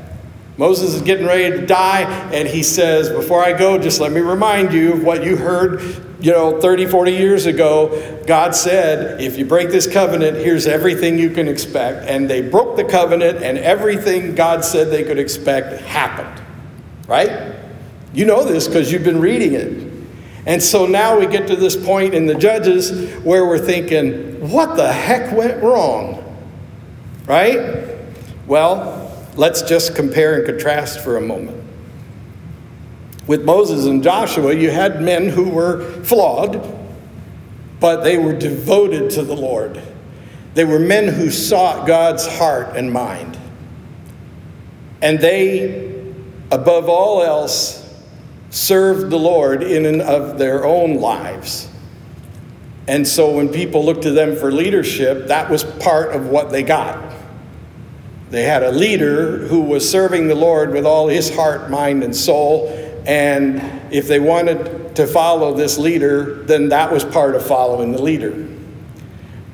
Moses 0.59 0.95
is 0.95 1.03
getting 1.03 1.27
ready 1.27 1.61
to 1.61 1.67
die, 1.67 2.03
and 2.33 2.49
he 2.49 2.63
says, 2.63 3.11
Before 3.11 3.45
I 3.45 3.53
go, 3.53 3.79
just 3.79 4.01
let 4.01 4.11
me 4.11 4.21
remind 4.21 4.73
you 4.73 4.95
of 4.95 5.05
what 5.05 5.23
you 5.23 5.37
heard, 5.37 5.83
you 6.19 6.33
know, 6.33 6.61
30, 6.61 6.87
40 6.87 7.13
years 7.13 7.45
ago. 7.45 8.23
God 8.27 8.57
said, 8.57 9.21
If 9.21 9.37
you 9.37 9.45
break 9.45 9.69
this 9.69 9.87
covenant, 9.87 10.39
here's 10.39 10.67
everything 10.67 11.19
you 11.19 11.29
can 11.29 11.47
expect. 11.47 12.09
And 12.09 12.29
they 12.29 12.41
broke 12.41 12.77
the 12.77 12.85
covenant, 12.85 13.43
and 13.43 13.59
everything 13.59 14.35
God 14.35 14.65
said 14.65 14.91
they 14.91 15.05
could 15.05 15.19
expect 15.19 15.83
happened. 15.83 16.43
Right? 17.07 17.55
You 18.15 18.25
know 18.25 18.43
this 18.43 18.67
because 18.67 18.91
you've 18.91 19.05
been 19.05 19.21
reading 19.21 19.53
it. 19.53 19.93
And 20.47 20.63
so 20.63 20.87
now 20.87 21.19
we 21.19 21.27
get 21.27 21.49
to 21.49 21.57
this 21.57 21.77
point 21.77 22.15
in 22.15 22.25
the 22.25 22.35
Judges 22.35 23.15
where 23.25 23.45
we're 23.45 23.59
thinking, 23.59 24.51
What 24.51 24.77
the 24.77 24.91
heck 24.91 25.37
went 25.37 25.63
wrong? 25.63 26.23
Right? 27.27 27.99
Well, 28.47 28.96
let's 29.37 29.62
just 29.62 29.95
compare 29.95 30.38
and 30.38 30.47
contrast 30.47 31.00
for 31.00 31.16
a 31.16 31.21
moment. 31.21 31.62
With 33.26 33.45
Moses 33.45 33.87
and 33.87 34.02
Joshua, 34.02 34.55
you 34.55 34.71
had 34.71 35.02
men 35.02 35.28
who 35.28 35.49
were 35.49 35.83
flawed, 36.05 36.62
but 37.81 38.02
they 38.02 38.19
were 38.19 38.35
devoted 38.35 39.11
to 39.11 39.23
the 39.23 39.35
Lord. 39.35 39.81
They 40.55 40.64
were 40.64 40.78
men 40.78 41.09
who 41.09 41.31
sought 41.31 41.87
God's 41.87 42.26
heart 42.26 42.76
and 42.76 42.93
mind. 42.93 43.38
And 45.02 45.19
they, 45.19 46.02
above 46.50 46.88
all 46.88 47.23
else, 47.23 47.83
served 48.50 49.11
the 49.11 49.19
Lord 49.19 49.62
in 49.62 49.85
and 49.85 50.00
of 50.00 50.38
their 50.38 50.64
own 50.64 50.97
lives. 50.97 51.69
And 52.88 53.07
so 53.07 53.31
when 53.33 53.49
people 53.49 53.85
looked 53.85 54.02
to 54.02 54.12
them 54.12 54.37
for 54.37 54.52
leadership, 54.52 55.26
that 55.26 55.50
was 55.50 55.64
part 55.64 56.14
of 56.14 56.28
what 56.28 56.50
they 56.50 56.62
got. 56.62 57.15
They 58.30 58.42
had 58.42 58.62
a 58.62 58.73
leader 58.73 59.47
who 59.47 59.61
was 59.61 59.88
serving 59.88 60.28
the 60.28 60.35
Lord 60.35 60.73
with 60.73 60.85
all 60.85 61.09
his 61.09 61.35
heart, 61.35 61.71
mind, 61.71 62.02
and 62.02 62.14
soul. 62.14 62.68
And 63.06 63.62
if 63.92 64.09
they 64.09 64.18
wanted 64.18 64.97
to 64.97 65.06
follow 65.06 65.54
this 65.54 65.78
leader, 65.78 66.42
then 66.45 66.71
that 66.71 66.90
was 66.92 67.04
part 67.04 67.37
of 67.37 67.47
following 67.47 67.92
the 67.92 68.02
leader. 68.02 68.56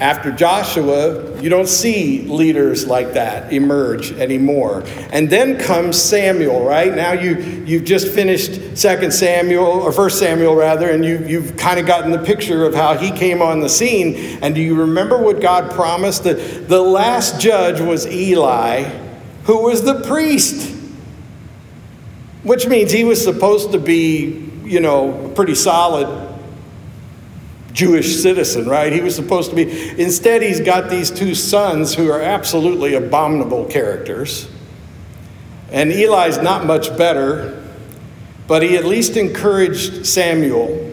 After 0.03 0.33
Joshua, 0.33 1.41
you 1.41 1.49
don't 1.49 1.69
see 1.69 2.23
leaders 2.23 2.89
like 2.89 3.13
that 3.13 3.53
emerge 3.53 4.11
anymore. 4.11 4.83
And 5.13 5.31
then 5.31 5.57
comes 5.61 5.97
Samuel, 5.97 6.65
right? 6.65 6.93
Now 6.93 7.13
you, 7.13 7.37
you've 7.65 7.85
just 7.85 8.09
finished 8.09 8.77
Second 8.77 9.13
Samuel, 9.13 9.65
or 9.65 9.93
First 9.93 10.19
Samuel 10.19 10.57
rather, 10.57 10.91
and 10.91 11.05
you, 11.05 11.25
you've 11.25 11.57
kind 11.57 11.79
of 11.79 11.87
gotten 11.87 12.11
the 12.11 12.19
picture 12.19 12.65
of 12.65 12.75
how 12.75 12.97
he 12.99 13.13
came 13.13 13.41
on 13.41 13.61
the 13.61 13.69
scene. 13.69 14.41
And 14.43 14.57
do 14.57 14.61
you 14.61 14.75
remember 14.75 15.19
what 15.19 15.41
God 15.41 15.71
promised? 15.71 16.25
That 16.25 16.69
the 16.69 16.83
last 16.83 17.41
judge 17.41 17.81
was 17.81 18.05
Eli, 18.05 18.83
who 19.45 19.63
was 19.63 19.85
the 19.85 20.01
priest. 20.01 20.77
Which 22.43 22.67
means 22.67 22.91
he 22.91 23.05
was 23.05 23.23
supposed 23.23 23.71
to 23.71 23.79
be, 23.79 24.51
you 24.65 24.81
know, 24.81 25.31
pretty 25.37 25.55
solid 25.55 26.32
Jewish 27.73 28.21
citizen, 28.23 28.69
right? 28.69 28.93
He 28.93 29.01
was 29.01 29.15
supposed 29.15 29.51
to 29.51 29.57
be. 29.57 30.01
Instead, 30.01 30.43
he's 30.43 30.61
got 30.61 30.91
these 30.91 31.11
two 31.11 31.35
sons 31.35 31.95
who 31.95 32.11
are 32.11 32.21
absolutely 32.21 32.95
abominable 32.95 33.65
characters. 33.67 34.49
And 35.71 35.91
Eli's 35.91 36.39
not 36.39 36.67
much 36.67 36.95
better, 36.99 37.63
but 38.47 38.63
he 38.63 38.77
at 38.77 38.85
least 38.85 39.17
encouraged 39.17 40.05
Samuel. 40.05 40.91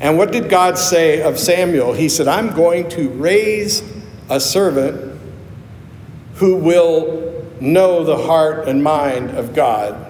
And 0.00 0.16
what 0.16 0.32
did 0.32 0.48
God 0.48 0.78
say 0.78 1.22
of 1.22 1.38
Samuel? 1.38 1.92
He 1.92 2.08
said, 2.08 2.28
I'm 2.28 2.54
going 2.54 2.88
to 2.90 3.08
raise 3.10 3.82
a 4.30 4.40
servant 4.40 5.20
who 6.34 6.56
will 6.56 7.44
know 7.60 8.04
the 8.04 8.16
heart 8.16 8.68
and 8.68 8.82
mind 8.82 9.30
of 9.30 9.54
God. 9.54 10.06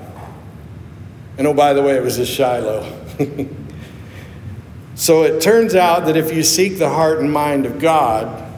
And 1.39 1.47
oh, 1.47 1.55
by 1.55 1.73
the 1.73 1.83
way, 1.83 1.97
it 1.97 2.03
was 2.03 2.19
a 2.19 2.27
Shiloh. 2.27 2.85
So 4.99 5.23
it 5.23 5.41
turns 5.41 5.77
out 5.77 6.07
that 6.07 6.17
if 6.17 6.35
you 6.35 6.43
seek 6.43 6.77
the 6.77 6.89
heart 6.89 7.21
and 7.21 7.33
mind 7.33 7.67
of 7.67 7.79
God 7.79 8.53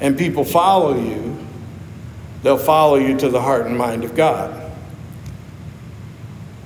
and 0.00 0.16
people 0.16 0.42
follow 0.42 0.98
you, 0.98 1.36
they'll 2.42 2.56
follow 2.56 2.96
you 2.96 3.14
to 3.18 3.28
the 3.28 3.42
heart 3.42 3.66
and 3.66 3.76
mind 3.76 4.02
of 4.02 4.14
God. 4.14 4.72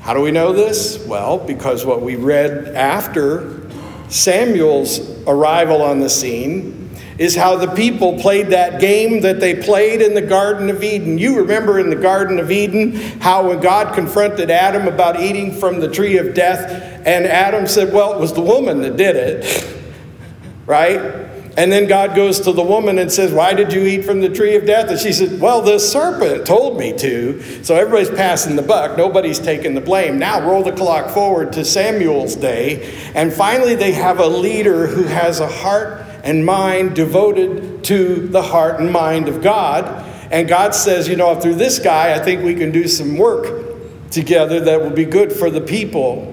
How 0.03 0.15
do 0.15 0.21
we 0.21 0.31
know 0.31 0.53
this? 0.53 1.05
Well, 1.09 1.39
because 1.39 1.85
what 1.85 2.03
we 2.03 2.15
read 2.15 2.69
after 2.77 3.69
Samuel's 4.11 5.01
arrival 5.27 5.83
on 5.83 5.99
the 5.99 6.09
scene 6.09 6.84
is 7.19 7.37
how 7.37 7.57
the 7.57 7.69
people 7.75 8.19
played 8.19 8.49
that 8.49 8.81
game 8.81 9.21
that 9.21 9.41
they 9.41 9.55
played 9.55 10.03
in 10.03 10.15
the 10.15 10.23
Garden 10.23 10.69
of 10.69 10.83
Eden. 10.83 11.19
You 11.19 11.39
remember 11.39 11.79
in 11.79 11.91
the 11.91 11.97
Garden 11.97 12.39
of 12.39 12.51
Eden 12.51 12.93
how 13.21 13.49
when 13.49 13.61
God 13.61 13.95
confronted 13.95 14.51
Adam 14.51 14.89
about 14.89 15.21
eating 15.21 15.53
from 15.53 15.81
the 15.81 15.89
tree 15.89 16.19
of 16.19 16.35
death, 16.35 16.71
and 17.07 17.27
Adam 17.27 17.67
said, 17.67 17.93
Well, 17.93 18.15
it 18.15 18.21
was 18.21 18.33
the 18.33 18.41
woman 18.41 18.83
that 18.83 18.97
did 18.97 19.17
it, 19.17 19.69
right? 20.67 21.31
And 21.57 21.71
then 21.71 21.87
God 21.87 22.17
goes 22.17 22.41
to 22.41 22.53
the 22.53 22.65
woman 22.65 22.99
and 22.99 23.13
says, 23.13 23.33
Why 23.33 23.55
did 23.55 23.73
you 23.73 23.83
eat 23.83 24.05
from 24.05 24.21
the 24.21 24.29
tree 24.29 24.57
of 24.57 24.67
death? 24.67 24.91
And 24.91 24.99
she 24.99 25.13
said, 25.13 25.41
Well, 25.41 25.63
the 25.63 25.79
serpent 25.79 26.47
told 26.47 26.79
me 26.79 26.93
to. 26.99 27.63
So 27.63 27.77
everybody's 27.77 28.11
passing 28.11 28.57
the 28.57 28.63
buck. 28.63 28.99
Nobody's 28.99 29.39
taking 29.39 29.75
the 29.75 29.81
blame. 29.81 30.19
Now 30.19 30.45
roll 30.45 30.65
the 30.65 30.73
clock 30.73 31.11
forward 31.15 31.53
to 31.53 31.65
Samuel's 31.65 32.35
day. 32.35 32.93
And 33.15 33.33
finally, 33.33 33.77
they 33.77 33.93
have 33.93 34.19
a 34.19 34.27
leader 34.27 34.89
who 34.89 35.05
has 35.05 35.39
a 35.39 35.47
heart 35.49 36.04
and 36.25 36.45
mind 36.45 36.97
devoted 36.97 37.85
to 37.85 38.27
the 38.29 38.43
heart 38.43 38.81
and 38.81 38.91
mind 38.91 39.29
of 39.29 39.43
God. 39.43 39.85
And 40.33 40.49
God 40.49 40.75
says, 40.75 41.07
you 41.07 41.17
know, 41.17 41.39
through 41.39 41.57
this 41.57 41.79
guy, 41.79 42.15
I 42.15 42.19
think 42.19 42.43
we 42.43 42.55
can 42.55 42.73
do 42.73 42.89
some 42.89 43.17
work 43.17 44.11
together 44.11 44.59
that 44.61 44.81
will 44.81 44.91
be 44.91 45.05
good 45.05 45.33
for 45.33 45.51
the 45.51 45.61
people. 45.61 46.31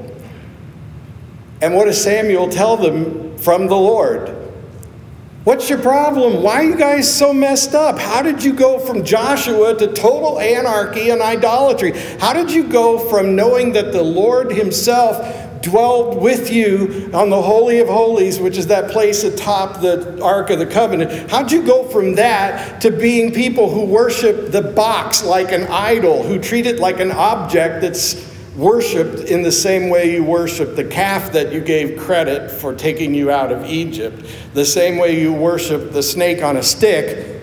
And 1.62 1.76
what 1.76 1.86
does 1.86 2.02
Samuel 2.02 2.50
tell 2.50 2.78
them 2.78 3.38
from 3.38 3.68
the 3.68 3.76
Lord? 3.76 4.38
What's 5.44 5.70
your 5.70 5.80
problem? 5.80 6.42
Why 6.42 6.56
are 6.56 6.64
you 6.64 6.78
guys 6.78 7.14
so 7.14 7.34
messed 7.34 7.74
up? 7.74 8.00
How 8.00 8.22
did 8.22 8.44
you 8.44 8.54
go 8.54 8.80
from 8.80 9.04
Joshua 9.04 9.78
to 9.78 9.88
total 9.88 10.40
anarchy 10.40 11.10
and 11.10 11.22
idolatry? 11.22 11.92
How 12.20 12.32
did 12.32 12.52
you 12.52 12.68
go 12.68 12.98
from 13.10 13.36
knowing 13.36 13.74
that 13.74 13.92
the 13.92 14.04
Lord 14.04 14.52
Himself 14.52 15.18
dwelled 15.62 16.22
with 16.22 16.52
you 16.52 17.10
on 17.14 17.30
the 17.30 17.42
Holy 17.42 17.80
of 17.80 17.88
Holies, 17.88 18.40
which 18.40 18.58
is 18.58 18.68
that 18.68 18.92
place 18.92 19.24
atop 19.24 19.82
the 19.82 20.22
Ark 20.22 20.50
of 20.50 20.60
the 20.60 20.66
Covenant. 20.66 21.30
How'd 21.30 21.52
you 21.52 21.64
go 21.64 21.84
from 21.90 22.16
that 22.16 22.82
to 22.82 22.92
being 22.92 23.34
people 23.34 23.70
who 23.70 23.86
worship 23.86 24.52
the 24.52 24.62
box 24.62 25.24
like 25.24 25.52
an 25.52 25.64
idol, 25.68 26.24
who 26.24 26.40
treat 26.40 26.66
it 26.66 26.80
like 26.80 27.00
an 27.00 27.12
object 27.12 27.82
that's 27.82 28.30
worshiped 28.56 29.30
in 29.30 29.42
the 29.44 29.52
same 29.52 29.90
way 29.90 30.14
you 30.14 30.24
worship 30.24 30.76
the 30.76 30.84
calf 30.84 31.32
that 31.32 31.54
you 31.54 31.62
gave 31.62 31.98
credit 31.98 32.52
for 32.52 32.76
taking 32.76 33.14
you 33.14 33.32
out 33.32 33.52
of 33.52 33.66
Egypt, 33.66 34.26
the 34.54 34.66
same 34.66 34.98
way 34.98 35.20
you 35.20 35.32
worship 35.32 35.92
the 35.92 36.04
snake 36.04 36.44
on 36.44 36.58
a 36.58 36.64
stick 36.64 37.42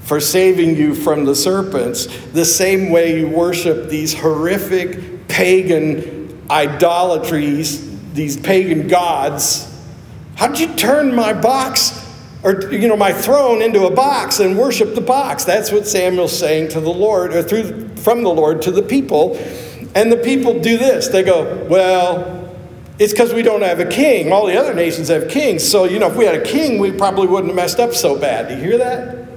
for 0.00 0.20
saving 0.20 0.74
you 0.76 0.94
from 0.94 1.24
the 1.24 1.34
serpents, 1.34 2.06
the 2.32 2.44
same 2.44 2.90
way 2.90 3.18
you 3.20 3.28
worship 3.28 3.88
these 3.88 4.14
horrific 4.14 5.28
pagan 5.28 6.17
idolatries, 6.50 8.12
these 8.12 8.36
pagan 8.36 8.88
gods. 8.88 9.64
How'd 10.36 10.58
you 10.58 10.74
turn 10.74 11.14
my 11.14 11.32
box 11.32 12.04
or 12.42 12.72
you 12.72 12.88
know 12.88 12.96
my 12.96 13.12
throne 13.12 13.62
into 13.62 13.86
a 13.86 13.90
box 13.90 14.40
and 14.40 14.56
worship 14.56 14.94
the 14.94 15.00
box? 15.00 15.44
That's 15.44 15.72
what 15.72 15.86
Samuel's 15.86 16.36
saying 16.36 16.68
to 16.70 16.80
the 16.80 16.90
Lord 16.90 17.34
or 17.34 17.42
through 17.42 17.88
from 17.96 18.22
the 18.22 18.30
Lord 18.30 18.62
to 18.62 18.70
the 18.70 18.82
people. 18.82 19.36
And 19.94 20.12
the 20.12 20.16
people 20.16 20.60
do 20.60 20.76
this. 20.76 21.08
They 21.08 21.22
go, 21.22 21.66
"Well, 21.68 22.38
it's 22.98 23.12
because 23.12 23.32
we 23.32 23.42
don't 23.42 23.62
have 23.62 23.78
a 23.78 23.86
king. 23.86 24.32
All 24.32 24.46
the 24.46 24.58
other 24.58 24.74
nations 24.74 25.08
have 25.08 25.28
kings. 25.28 25.68
So, 25.68 25.84
you 25.84 25.98
know, 25.98 26.08
if 26.08 26.16
we 26.16 26.24
had 26.24 26.34
a 26.34 26.44
king, 26.44 26.78
we 26.78 26.90
probably 26.90 27.28
wouldn't 27.28 27.48
have 27.48 27.56
messed 27.56 27.78
up 27.78 27.94
so 27.94 28.18
bad. 28.18 28.48
Do 28.48 28.54
you 28.54 28.60
hear 28.60 28.78
that? 28.78 29.28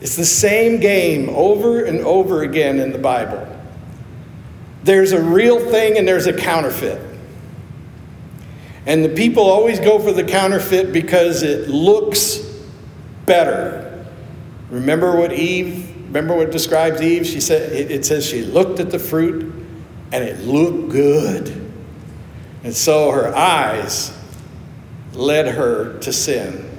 It's 0.00 0.16
the 0.16 0.26
same 0.26 0.78
game 0.78 1.30
over 1.30 1.84
and 1.84 2.00
over 2.00 2.42
again 2.42 2.78
in 2.78 2.92
the 2.92 2.98
Bible. 2.98 3.46
There's 4.84 5.12
a 5.12 5.20
real 5.20 5.58
thing 5.58 5.98
and 5.98 6.06
there's 6.06 6.26
a 6.26 6.32
counterfeit. 6.32 7.00
And 8.86 9.04
the 9.04 9.10
people 9.10 9.42
always 9.42 9.80
go 9.80 9.98
for 9.98 10.12
the 10.12 10.24
counterfeit 10.24 10.92
because 10.92 11.42
it 11.42 11.68
looks 11.68 12.38
better. 13.26 14.06
Remember 14.70 15.16
what 15.16 15.32
Eve, 15.32 15.94
remember 16.06 16.34
what 16.34 16.50
describes 16.50 17.02
Eve? 17.02 17.26
She 17.26 17.40
said, 17.40 17.72
it, 17.72 18.06
says 18.06 18.26
she 18.26 18.42
looked 18.42 18.80
at 18.80 18.90
the 18.90 18.98
fruit 18.98 19.52
and 20.12 20.24
it 20.24 20.40
looked 20.40 20.90
good. 20.90 21.70
And 22.64 22.74
so 22.74 23.10
her 23.10 23.34
eyes 23.34 24.12
led 25.12 25.54
her 25.54 25.98
to 25.98 26.12
sin. 26.12 26.70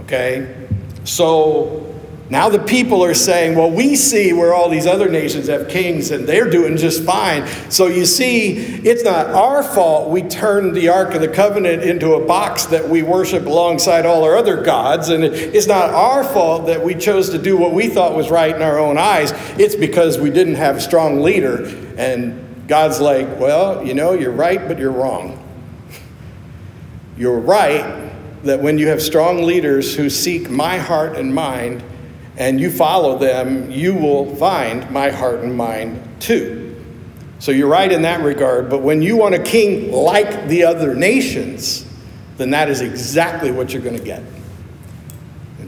Okay? 0.00 0.68
So 1.04 1.89
Now 2.30 2.48
the 2.48 2.60
people 2.60 3.02
are 3.02 3.12
saying, 3.12 3.58
well, 3.58 3.72
we 3.72 3.96
see 3.96 4.32
where 4.32 4.54
all 4.54 4.68
these 4.68 4.86
other 4.86 5.08
nations 5.08 5.48
have 5.48 5.68
kings 5.68 6.12
and 6.12 6.28
they're 6.28 6.48
doing 6.48 6.76
just 6.76 7.02
fine. 7.02 7.44
So 7.70 7.88
you 7.88 8.06
see, 8.06 8.52
it's 8.52 9.02
not 9.02 9.26
our 9.26 9.64
fault 9.64 10.10
we 10.10 10.22
turned 10.22 10.76
the 10.76 10.90
Ark 10.90 11.12
of 11.14 11.22
the 11.22 11.28
Covenant 11.28 11.82
into 11.82 12.14
a 12.14 12.24
box 12.24 12.66
that 12.66 12.88
we 12.88 13.02
worship 13.02 13.46
alongside 13.46 14.06
all 14.06 14.22
our 14.22 14.36
other 14.36 14.62
gods. 14.62 15.08
And 15.08 15.24
it's 15.24 15.66
not 15.66 15.90
our 15.90 16.22
fault 16.22 16.66
that 16.66 16.84
we 16.84 16.94
chose 16.94 17.30
to 17.30 17.38
do 17.38 17.56
what 17.56 17.72
we 17.72 17.88
thought 17.88 18.14
was 18.14 18.30
right 18.30 18.54
in 18.54 18.62
our 18.62 18.78
own 18.78 18.96
eyes. 18.96 19.32
It's 19.58 19.74
because 19.74 20.16
we 20.16 20.30
didn't 20.30 20.54
have 20.54 20.76
a 20.76 20.80
strong 20.80 21.22
leader. 21.22 21.64
And 21.96 22.68
God's 22.68 23.00
like, 23.00 23.40
well, 23.40 23.84
you 23.84 23.94
know, 23.94 24.12
you're 24.12 24.30
right, 24.30 24.68
but 24.68 24.78
you're 24.78 24.92
wrong. 24.92 25.36
You're 27.16 27.40
right 27.40 28.08
that 28.44 28.60
when 28.60 28.78
you 28.78 28.86
have 28.86 29.02
strong 29.02 29.42
leaders 29.42 29.96
who 29.96 30.08
seek 30.08 30.48
my 30.48 30.78
heart 30.78 31.16
and 31.16 31.34
mind, 31.34 31.82
and 32.40 32.58
you 32.58 32.70
follow 32.70 33.18
them, 33.18 33.70
you 33.70 33.94
will 33.94 34.34
find 34.36 34.90
my 34.90 35.10
heart 35.10 35.40
and 35.40 35.54
mind 35.54 36.02
too. 36.20 36.74
So 37.38 37.52
you're 37.52 37.68
right 37.68 37.92
in 37.92 38.02
that 38.02 38.22
regard. 38.22 38.70
But 38.70 38.80
when 38.80 39.02
you 39.02 39.18
want 39.18 39.34
a 39.34 39.42
king 39.42 39.92
like 39.92 40.48
the 40.48 40.64
other 40.64 40.94
nations, 40.94 41.84
then 42.38 42.50
that 42.50 42.70
is 42.70 42.80
exactly 42.80 43.50
what 43.50 43.74
you're 43.74 43.82
going 43.82 43.98
to 43.98 44.02
get. 44.02 44.22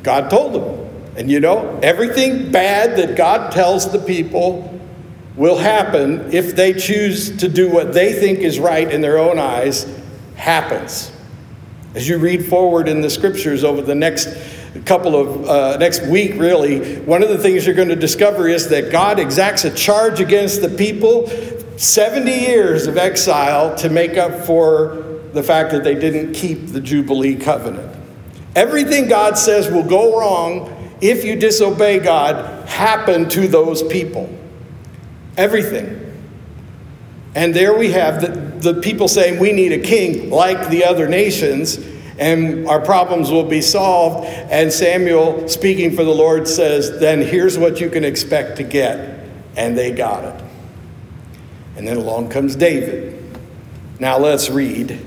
God 0.03 0.31
told 0.31 0.55
them. 0.55 1.13
And 1.15 1.31
you 1.31 1.41
know, 1.41 1.79
everything 1.83 2.51
bad 2.51 2.97
that 2.97 3.19
God 3.19 3.53
tells 3.53 3.93
the 3.93 3.99
people 3.99 4.81
will 5.37 5.59
happen 5.59 6.33
if 6.33 6.57
they 6.57 6.73
choose 6.73 7.37
to 7.37 7.49
do 7.51 7.71
what 7.71 7.93
they 7.93 8.15
think 8.15 8.39
is 8.39 8.59
right 8.59 8.91
in 8.91 9.03
their 9.03 9.19
own 9.19 9.39
eyes 9.39 9.87
happens. 10.37 11.13
As 11.95 12.09
you 12.09 12.17
read 12.17 12.47
forward 12.47 12.89
in 12.89 13.03
the 13.03 13.11
scriptures 13.11 13.63
over 13.63 13.83
the 13.83 13.95
next 13.95 14.29
couple 14.81 15.15
of 15.17 15.49
uh, 15.49 15.77
next 15.77 16.07
week, 16.07 16.35
really, 16.37 17.01
one 17.01 17.23
of 17.23 17.29
the 17.29 17.39
things 17.39 17.67
you're 17.67 17.75
going 17.75 17.89
to 17.89 17.97
discover 17.97 18.49
is 18.49 18.69
that 18.69 18.91
God 18.91 19.19
exacts 19.19 19.65
a 19.65 19.71
charge 19.71 20.21
against 20.21 20.63
the 20.63 20.69
people 20.69 21.29
70 21.77 22.31
years 22.31 22.87
of 22.87 22.97
exile 22.97 23.75
to 23.77 23.91
make 23.91 24.17
up 24.17 24.47
for 24.47 25.21
the 25.33 25.43
fact 25.43 25.73
that 25.73 25.85
they 25.85 25.95
didn't 25.95 26.35
keep 26.35 26.69
the 26.69 26.81
Jubilee 26.81 27.37
covenant. 27.37 27.95
Everything 28.55 29.09
God 29.09 29.39
says 29.39 29.71
will 29.71 29.83
go 29.83 30.19
wrong 30.19 30.97
if 31.01 31.25
you 31.25 31.37
disobey 31.37 31.99
God 31.99 32.69
happened 32.69 33.31
to 33.33 33.49
those 33.49 33.83
people. 33.83 34.31
Everything. 35.37 35.99
And 37.35 37.55
there 37.55 37.77
we 37.77 37.91
have 37.93 38.21
the, 38.21 38.73
the 38.73 38.81
people 38.81 39.09
saying 39.09 39.41
we 39.41 39.53
need 39.53 39.73
a 39.73 39.79
king 39.79 40.31
like 40.31 40.69
the 40.69 40.85
other 40.85 41.09
nations 41.09 41.79
and 42.23 42.69
our 42.69 42.81
problems 42.81 43.33
will 43.33 43.45
be 43.45 43.61
solved. 43.61 44.27
And 44.27 44.73
Samuel, 44.73 45.49
speaking 45.49 45.97
for 45.97 46.05
the 46.05 46.15
Lord, 46.15 46.47
says, 46.47 47.01
Then 47.01 47.21
here's 47.21 47.59
what 47.59 47.81
you 47.81 47.91
can 47.91 48.05
expect 48.05 48.59
to 48.59 48.63
get. 48.63 49.29
And 49.57 49.77
they 49.77 49.91
got 49.91 50.25
it. 50.25 50.45
And 51.77 51.87
then 51.87 51.97
along 51.97 52.31
comes 52.31 52.55
David. 52.55 53.19
Now 53.99 54.19
let's 54.19 54.49
read 54.51 55.05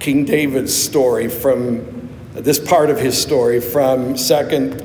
King 0.00 0.24
David's 0.24 0.74
story 0.74 1.28
from 1.28 2.08
this 2.32 2.58
part 2.58 2.90
of 2.90 2.98
his 2.98 3.20
story 3.20 3.60
from 3.60 4.16
second 4.16 4.82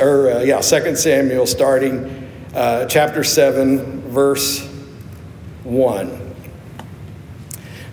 or 0.00 0.32
uh, 0.32 0.40
yeah, 0.40 0.60
second 0.60 0.98
Samuel 0.98 1.46
starting 1.46 2.28
uh, 2.54 2.86
chapter 2.86 3.22
7 3.22 4.00
verse 4.10 4.66
1. 5.62 6.27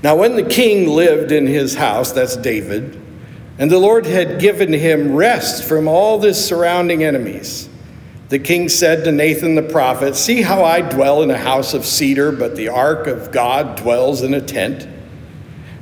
Now, 0.06 0.16
when 0.16 0.36
the 0.36 0.44
king 0.44 0.88
lived 0.88 1.32
in 1.32 1.48
his 1.48 1.74
house, 1.74 2.12
that's 2.12 2.38
David, 2.38 3.02
and 3.58 3.72
the 3.72 3.80
Lord 3.80 4.06
had 4.06 4.40
given 4.40 4.72
him 4.72 5.16
rest 5.16 5.64
from 5.64 5.88
all 5.88 6.22
his 6.22 6.46
surrounding 6.46 7.04
enemies, 7.04 7.68
the 8.30 8.38
king 8.38 8.70
said 8.70 9.04
to 9.06 9.12
Nathan 9.12 9.56
the 9.56 9.64
prophet, 9.64 10.16
See 10.16 10.44
how 10.44 10.64
I 10.64 10.82
dwell 10.82 11.24
in 11.24 11.32
a 11.32 11.38
house 11.40 11.74
of 11.74 11.88
cedar, 11.88 12.32
but 12.32 12.56
the 12.56 12.68
ark 12.68 13.08
of 13.08 13.32
God 13.32 13.78
dwells 13.78 14.22
in 14.22 14.36
a 14.36 14.42
tent? 14.42 14.88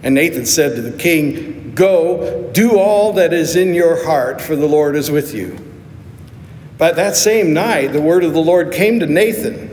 And 0.04 0.16
Nathan 0.16 0.46
said 0.46 0.78
to 0.78 0.82
the 0.82 0.98
king, 0.98 1.74
Go, 1.76 2.50
do 2.54 2.80
all 2.80 3.12
that 3.12 3.34
is 3.34 3.58
in 3.58 3.74
your 3.74 4.06
heart, 4.06 4.40
for 4.40 4.56
the 4.56 4.68
Lord 4.68 4.96
is 4.96 5.12
with 5.12 5.34
you. 5.34 5.60
But 6.78 6.96
that 6.96 7.18
same 7.18 7.52
night, 7.52 7.92
the 7.92 8.02
word 8.02 8.24
of 8.24 8.32
the 8.32 8.40
Lord 8.40 8.72
came 8.72 9.02
to 9.02 9.06
Nathan. 9.06 9.73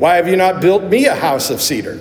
Why 0.00 0.16
have 0.16 0.26
you 0.26 0.36
not 0.36 0.62
built 0.62 0.84
me 0.84 1.04
a 1.04 1.14
house 1.14 1.50
of 1.50 1.60
cedar? 1.60 1.98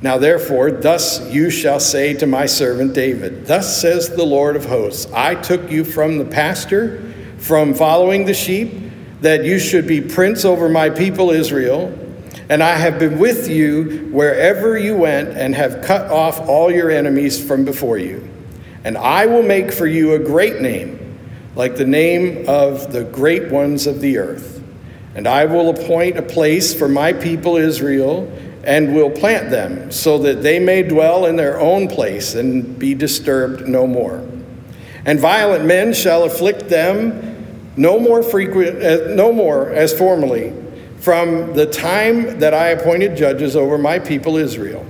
Now, 0.00 0.16
therefore, 0.16 0.70
thus 0.70 1.20
you 1.30 1.50
shall 1.50 1.78
say 1.78 2.14
to 2.14 2.26
my 2.26 2.46
servant 2.46 2.94
David, 2.94 3.44
Thus 3.44 3.78
says 3.78 4.08
the 4.08 4.24
Lord 4.24 4.56
of 4.56 4.64
hosts, 4.64 5.06
I 5.12 5.34
took 5.34 5.70
you 5.70 5.84
from 5.84 6.16
the 6.16 6.24
pasture, 6.24 7.12
from 7.36 7.74
following 7.74 8.24
the 8.24 8.32
sheep, 8.32 8.72
that 9.20 9.44
you 9.44 9.58
should 9.58 9.86
be 9.86 10.00
prince 10.00 10.46
over 10.46 10.70
my 10.70 10.88
people 10.88 11.30
Israel. 11.30 11.94
And 12.48 12.62
I 12.62 12.78
have 12.78 12.98
been 12.98 13.18
with 13.18 13.50
you 13.50 14.08
wherever 14.10 14.78
you 14.78 14.96
went, 14.96 15.36
and 15.36 15.54
have 15.54 15.84
cut 15.84 16.10
off 16.10 16.40
all 16.48 16.72
your 16.72 16.90
enemies 16.90 17.44
from 17.46 17.66
before 17.66 17.98
you. 17.98 18.26
And 18.82 18.96
I 18.96 19.26
will 19.26 19.42
make 19.42 19.72
for 19.72 19.86
you 19.86 20.14
a 20.14 20.18
great 20.18 20.62
name 20.62 21.18
like 21.54 21.76
the 21.76 21.84
name 21.84 22.48
of 22.48 22.94
the 22.94 23.04
great 23.04 23.50
ones 23.50 23.86
of 23.86 24.00
the 24.00 24.16
earth. 24.16 24.55
And 25.16 25.26
I 25.26 25.46
will 25.46 25.70
appoint 25.70 26.18
a 26.18 26.22
place 26.22 26.74
for 26.74 26.88
my 26.88 27.12
people 27.12 27.56
Israel 27.56 28.30
and 28.62 28.94
will 28.94 29.10
plant 29.10 29.50
them 29.50 29.90
so 29.90 30.18
that 30.18 30.42
they 30.42 30.58
may 30.58 30.82
dwell 30.82 31.26
in 31.26 31.36
their 31.36 31.58
own 31.58 31.88
place 31.88 32.34
and 32.34 32.78
be 32.78 32.94
disturbed 32.94 33.66
no 33.66 33.86
more. 33.86 34.24
And 35.04 35.18
violent 35.18 35.64
men 35.64 35.94
shall 35.94 36.24
afflict 36.24 36.68
them 36.68 37.72
no 37.76 37.98
more 37.98 38.22
frequent 38.22 38.82
uh, 38.82 39.14
no 39.14 39.32
more 39.32 39.70
as 39.70 39.96
formerly 39.96 40.52
from 40.98 41.54
the 41.54 41.66
time 41.66 42.40
that 42.40 42.54
I 42.54 42.68
appointed 42.68 43.16
judges 43.16 43.54
over 43.56 43.78
my 43.78 43.98
people 43.98 44.36
Israel 44.36 44.84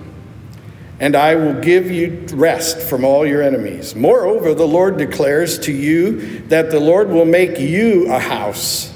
and 0.98 1.14
I 1.14 1.34
will 1.34 1.60
give 1.60 1.90
you 1.90 2.26
rest 2.32 2.78
from 2.80 3.04
all 3.04 3.26
your 3.26 3.42
enemies. 3.42 3.94
Moreover, 3.94 4.54
the 4.54 4.66
Lord 4.66 4.96
declares 4.96 5.58
to 5.60 5.72
you 5.72 6.40
that 6.48 6.70
the 6.70 6.80
Lord 6.80 7.10
will 7.10 7.26
make 7.26 7.58
you 7.58 8.10
a 8.10 8.18
house. 8.18 8.95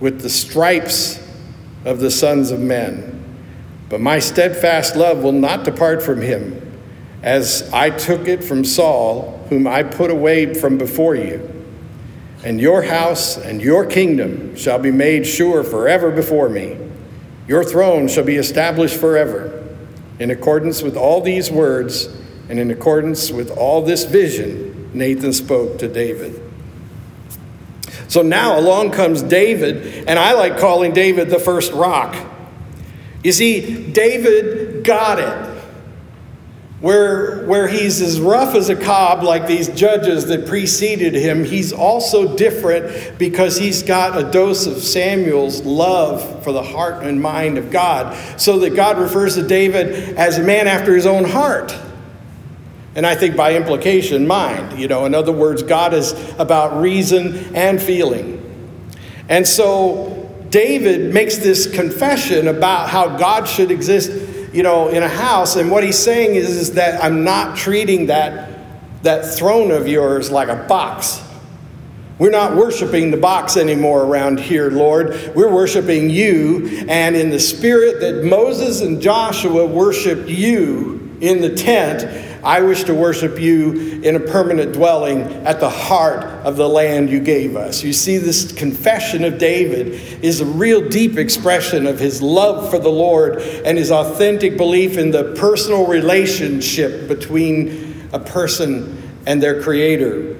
with 0.00 0.20
the 0.20 0.30
stripes 0.30 1.22
of 1.84 2.00
the 2.00 2.10
sons 2.10 2.50
of 2.50 2.60
men. 2.60 3.12
But 3.88 4.00
my 4.00 4.18
steadfast 4.18 4.96
love 4.96 5.22
will 5.22 5.32
not 5.32 5.64
depart 5.64 6.02
from 6.02 6.20
him, 6.20 6.60
as 7.22 7.70
I 7.72 7.90
took 7.90 8.28
it 8.28 8.42
from 8.42 8.64
Saul, 8.64 9.46
whom 9.48 9.66
I 9.66 9.82
put 9.82 10.10
away 10.10 10.54
from 10.54 10.76
before 10.76 11.14
you. 11.14 11.52
And 12.44 12.60
your 12.60 12.82
house 12.82 13.36
and 13.36 13.62
your 13.62 13.86
kingdom 13.86 14.56
shall 14.56 14.78
be 14.78 14.90
made 14.90 15.26
sure 15.26 15.64
forever 15.64 16.10
before 16.10 16.48
me. 16.48 16.76
Your 17.48 17.64
throne 17.64 18.08
shall 18.08 18.24
be 18.24 18.36
established 18.36 18.96
forever. 18.96 19.64
In 20.18 20.30
accordance 20.30 20.82
with 20.82 20.96
all 20.96 21.20
these 21.20 21.50
words 21.50 22.08
and 22.48 22.58
in 22.58 22.70
accordance 22.70 23.30
with 23.30 23.50
all 23.50 23.82
this 23.82 24.04
vision, 24.04 24.90
Nathan 24.94 25.32
spoke 25.32 25.78
to 25.78 25.88
David. 25.88 26.42
So 28.08 28.22
now 28.22 28.58
along 28.58 28.92
comes 28.92 29.22
David, 29.22 30.08
and 30.08 30.18
I 30.18 30.32
like 30.32 30.58
calling 30.58 30.92
David 30.92 31.28
the 31.30 31.38
first 31.38 31.72
rock. 31.72 32.16
You 33.24 33.32
see, 33.32 33.90
David 33.92 34.84
got 34.84 35.18
it. 35.18 35.54
where, 36.80 37.46
where 37.46 37.66
he's 37.66 38.02
as 38.02 38.20
rough 38.20 38.54
as 38.54 38.68
a 38.68 38.76
cob, 38.76 39.22
like 39.22 39.46
these 39.46 39.68
judges 39.70 40.26
that 40.26 40.46
preceded 40.46 41.14
him, 41.14 41.44
he's 41.44 41.72
also 41.72 42.36
different 42.36 43.18
because 43.18 43.56
he's 43.56 43.82
got 43.82 44.18
a 44.18 44.30
dose 44.30 44.66
of 44.66 44.76
Samuel's 44.76 45.64
love 45.64 46.44
for 46.44 46.52
the 46.52 46.62
heart 46.62 47.02
and 47.02 47.20
mind 47.20 47.56
of 47.56 47.70
God. 47.70 48.14
So 48.38 48.58
that 48.60 48.76
God 48.76 48.98
refers 48.98 49.36
to 49.36 49.42
David 49.42 50.16
as 50.18 50.38
a 50.38 50.42
man 50.42 50.68
after 50.68 50.94
his 50.94 51.06
own 51.06 51.24
heart. 51.24 51.74
And 52.96 53.06
I 53.06 53.14
think 53.14 53.36
by 53.36 53.54
implication, 53.54 54.26
mind. 54.26 54.78
You 54.80 54.88
know, 54.88 55.04
in 55.04 55.14
other 55.14 55.32
words, 55.32 55.62
God 55.62 55.94
is 55.94 56.12
about 56.38 56.80
reason 56.80 57.54
and 57.54 57.80
feeling. 57.80 58.42
And 59.28 59.46
so 59.46 60.28
David 60.48 61.14
makes 61.14 61.36
this 61.36 61.70
confession 61.70 62.48
about 62.48 62.88
how 62.88 63.16
God 63.16 63.46
should 63.46 63.70
exist 63.70 64.10
you 64.56 64.62
know, 64.62 64.88
in 64.88 65.02
a 65.02 65.08
house. 65.08 65.56
And 65.56 65.70
what 65.70 65.84
he's 65.84 65.98
saying 65.98 66.34
is, 66.34 66.48
is 66.48 66.72
that 66.72 67.04
I'm 67.04 67.24
not 67.24 67.58
treating 67.58 68.06
that, 68.06 68.48
that 69.02 69.34
throne 69.34 69.70
of 69.70 69.86
yours 69.86 70.30
like 70.30 70.48
a 70.48 70.56
box. 70.56 71.22
We're 72.18 72.30
not 72.30 72.56
worshiping 72.56 73.10
the 73.10 73.18
box 73.18 73.58
anymore 73.58 74.04
around 74.04 74.40
here, 74.40 74.70
Lord. 74.70 75.32
We're 75.34 75.52
worshiping 75.52 76.08
you. 76.08 76.86
And 76.88 77.14
in 77.14 77.28
the 77.28 77.38
spirit 77.38 78.00
that 78.00 78.24
Moses 78.24 78.80
and 78.80 79.02
Joshua 79.02 79.66
worshiped 79.66 80.26
you 80.30 81.14
in 81.20 81.42
the 81.42 81.54
tent, 81.54 82.25
I 82.46 82.60
wish 82.60 82.84
to 82.84 82.94
worship 82.94 83.40
you 83.40 84.00
in 84.04 84.14
a 84.14 84.20
permanent 84.20 84.72
dwelling 84.72 85.22
at 85.44 85.58
the 85.58 85.68
heart 85.68 86.22
of 86.46 86.56
the 86.56 86.68
land 86.68 87.10
you 87.10 87.18
gave 87.18 87.56
us. 87.56 87.82
You 87.82 87.92
see, 87.92 88.18
this 88.18 88.52
confession 88.52 89.24
of 89.24 89.36
David 89.36 90.24
is 90.24 90.40
a 90.40 90.46
real 90.46 90.88
deep 90.88 91.18
expression 91.18 91.88
of 91.88 91.98
his 91.98 92.22
love 92.22 92.70
for 92.70 92.78
the 92.78 92.88
Lord 92.88 93.42
and 93.42 93.76
his 93.76 93.90
authentic 93.90 94.56
belief 94.56 94.96
in 94.96 95.10
the 95.10 95.34
personal 95.34 95.88
relationship 95.88 97.08
between 97.08 98.08
a 98.12 98.20
person 98.20 99.02
and 99.26 99.42
their 99.42 99.60
creator. 99.60 100.36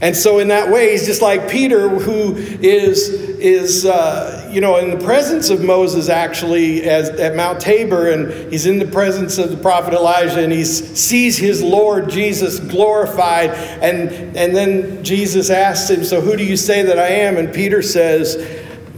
And 0.00 0.14
so, 0.14 0.40
in 0.40 0.48
that 0.48 0.70
way, 0.70 0.92
he's 0.92 1.06
just 1.06 1.22
like 1.22 1.48
Peter, 1.48 1.88
who 1.88 2.36
is, 2.36 3.08
is 3.08 3.86
uh, 3.86 4.46
you 4.52 4.60
know, 4.60 4.76
in 4.76 4.90
the 4.90 5.02
presence 5.02 5.48
of 5.48 5.64
Moses 5.64 6.10
actually 6.10 6.82
as, 6.82 7.08
at 7.08 7.34
Mount 7.34 7.60
Tabor, 7.60 8.10
and 8.10 8.52
he's 8.52 8.66
in 8.66 8.78
the 8.78 8.86
presence 8.86 9.38
of 9.38 9.50
the 9.50 9.56
prophet 9.56 9.94
Elijah, 9.94 10.42
and 10.42 10.52
he 10.52 10.64
sees 10.64 11.38
his 11.38 11.62
Lord 11.62 12.10
Jesus 12.10 12.60
glorified. 12.60 13.50
And, 13.50 14.10
and 14.36 14.54
then 14.54 15.02
Jesus 15.02 15.48
asks 15.48 15.88
him, 15.88 16.04
So, 16.04 16.20
who 16.20 16.36
do 16.36 16.44
you 16.44 16.58
say 16.58 16.82
that 16.82 16.98
I 16.98 17.08
am? 17.08 17.38
And 17.38 17.52
Peter 17.52 17.80
says, 17.80 18.36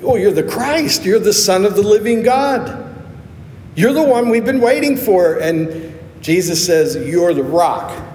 Oh, 0.02 0.16
you're 0.16 0.32
the 0.32 0.42
Christ, 0.42 1.04
you're 1.04 1.20
the 1.20 1.32
Son 1.32 1.64
of 1.64 1.76
the 1.76 1.82
living 1.82 2.24
God. 2.24 2.86
You're 3.76 3.92
the 3.92 4.02
one 4.02 4.30
we've 4.30 4.44
been 4.44 4.60
waiting 4.60 4.96
for. 4.96 5.38
And 5.38 5.96
Jesus 6.20 6.66
says, 6.66 6.96
You're 6.96 7.34
the 7.34 7.44
rock 7.44 8.07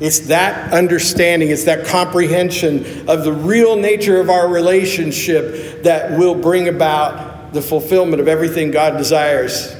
it's 0.00 0.20
that 0.28 0.72
understanding, 0.72 1.50
it's 1.50 1.64
that 1.64 1.86
comprehension 1.86 3.08
of 3.08 3.24
the 3.24 3.32
real 3.32 3.76
nature 3.76 4.20
of 4.20 4.30
our 4.30 4.48
relationship 4.48 5.82
that 5.82 6.16
will 6.16 6.36
bring 6.36 6.68
about 6.68 7.52
the 7.52 7.62
fulfillment 7.62 8.20
of 8.20 8.28
everything 8.28 8.70
God 8.70 8.96
desires. 8.96 9.74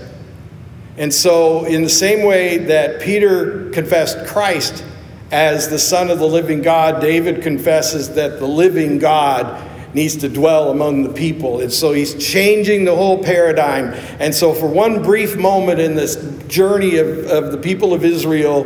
And 0.97 1.15
so, 1.15 1.65
in 1.65 1.85
the 1.85 1.89
same 1.89 2.27
way 2.27 2.59
that 2.59 3.01
Peter 3.01 3.71
confessed 3.71 4.27
Christ 4.27 4.85
as 5.31 5.69
the 5.69 5.79
Son 5.79 6.11
of 6.11 6.19
the 6.19 6.27
living 6.27 6.63
God, 6.63 7.01
David 7.01 7.43
confesses 7.43 8.15
that 8.15 8.41
the 8.41 8.49
living 8.49 8.99
God 8.99 9.65
needs 9.95 10.17
to 10.17 10.29
dwell 10.29 10.71
among 10.71 11.03
the 11.03 11.13
people. 11.13 11.61
And 11.61 11.73
so 11.73 11.93
he's 11.93 12.15
changing 12.15 12.85
the 12.85 12.95
whole 12.95 13.23
paradigm. 13.23 13.95
And 14.19 14.35
so, 14.35 14.53
for 14.53 14.67
one 14.67 15.03
brief 15.03 15.37
moment 15.37 15.79
in 15.79 15.95
this 15.95 16.17
journey 16.49 16.97
of, 16.97 17.07
of 17.27 17.53
the 17.53 17.59
people 17.59 17.95
of 17.95 18.05
Israel, 18.05 18.65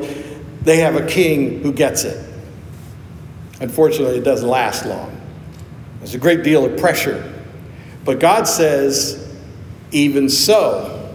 they 0.64 0.78
have 0.78 0.96
a 0.96 1.06
king 1.06 1.62
who 1.62 1.72
gets 1.72 2.04
it. 2.04 2.28
Unfortunately, 3.60 4.18
it 4.18 4.24
doesn't 4.24 4.48
last 4.48 4.86
long. 4.86 5.20
There's 5.98 6.14
a 6.14 6.18
great 6.18 6.42
deal 6.42 6.64
of 6.64 6.78
pressure. 6.78 7.32
But 8.04 8.18
God 8.18 8.48
says, 8.48 9.32
even 9.92 10.28
so, 10.28 11.14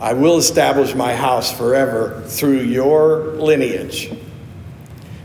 I 0.00 0.12
will 0.12 0.38
establish 0.38 0.94
my 0.94 1.14
house 1.14 1.56
forever 1.56 2.22
through 2.26 2.60
your 2.60 3.34
lineage. 3.36 4.12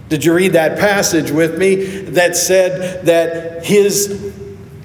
Did 0.10 0.26
you 0.26 0.34
read 0.34 0.54
that 0.54 0.78
passage 0.78 1.32
with 1.32 1.58
me 1.58 1.76
that 2.12 2.36
said 2.36 3.06
that 3.06 3.66
his 3.66 4.31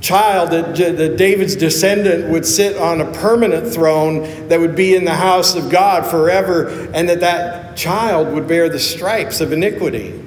child, 0.06 0.50
that, 0.50 0.76
that 0.76 1.16
David's 1.16 1.56
descendant 1.56 2.30
would 2.30 2.46
sit 2.46 2.76
on 2.76 3.00
a 3.00 3.12
permanent 3.12 3.66
throne 3.66 4.48
that 4.48 4.60
would 4.60 4.76
be 4.76 4.94
in 4.94 5.04
the 5.04 5.14
house 5.14 5.56
of 5.56 5.68
God 5.68 6.06
forever, 6.06 6.68
and 6.94 7.08
that 7.08 7.20
that 7.20 7.76
child 7.76 8.32
would 8.32 8.46
bear 8.46 8.68
the 8.68 8.78
stripes 8.78 9.40
of 9.40 9.52
iniquity. 9.52 10.22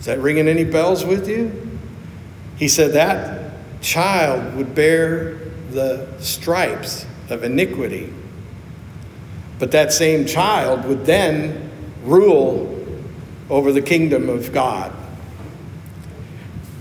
Is 0.00 0.06
that 0.06 0.18
ringing 0.18 0.48
any 0.48 0.64
bells 0.64 1.04
with 1.04 1.28
you? 1.28 1.52
He 2.56 2.68
said 2.68 2.92
that 2.94 3.52
child 3.80 4.56
would 4.56 4.74
bear 4.74 5.36
the 5.70 6.08
stripes 6.18 7.06
of 7.28 7.44
iniquity. 7.44 8.12
But 9.58 9.70
that 9.70 9.92
same 9.92 10.26
child 10.26 10.84
would 10.84 11.06
then 11.06 11.70
rule 12.02 12.76
over 13.48 13.72
the 13.72 13.82
kingdom 13.82 14.28
of 14.28 14.52
God. 14.52 14.92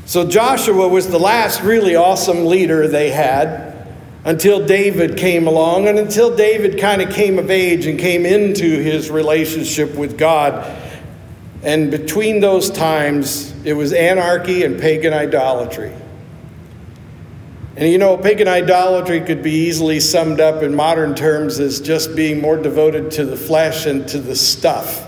So 0.09 0.27
Joshua 0.27 0.87
was 0.87 1.07
the 1.07 1.19
last 1.19 1.61
really 1.61 1.95
awesome 1.95 2.47
leader 2.47 2.87
they 2.87 3.11
had 3.11 3.85
until 4.25 4.65
David 4.65 5.17
came 5.17 5.45
along 5.45 5.87
and 5.87 5.99
until 5.99 6.35
David 6.35 6.79
kind 6.79 7.03
of 7.03 7.13
came 7.13 7.37
of 7.37 7.51
age 7.51 7.85
and 7.85 7.99
came 7.99 8.25
into 8.25 8.81
his 8.81 9.11
relationship 9.11 9.93
with 9.93 10.17
God. 10.17 10.65
And 11.61 11.91
between 11.91 12.39
those 12.39 12.71
times, 12.71 13.53
it 13.63 13.73
was 13.73 13.93
anarchy 13.93 14.63
and 14.63 14.81
pagan 14.81 15.13
idolatry. 15.13 15.93
And 17.75 17.87
you 17.87 17.99
know, 17.99 18.17
pagan 18.17 18.47
idolatry 18.47 19.21
could 19.21 19.43
be 19.43 19.67
easily 19.67 19.99
summed 19.99 20.41
up 20.41 20.63
in 20.63 20.73
modern 20.73 21.13
terms 21.13 21.59
as 21.59 21.79
just 21.79 22.15
being 22.15 22.41
more 22.41 22.57
devoted 22.57 23.11
to 23.11 23.25
the 23.25 23.37
flesh 23.37 23.85
and 23.85 24.07
to 24.07 24.17
the 24.17 24.35
stuff 24.35 25.07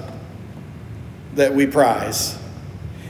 that 1.33 1.55
we 1.55 1.65
prize. 1.65 2.37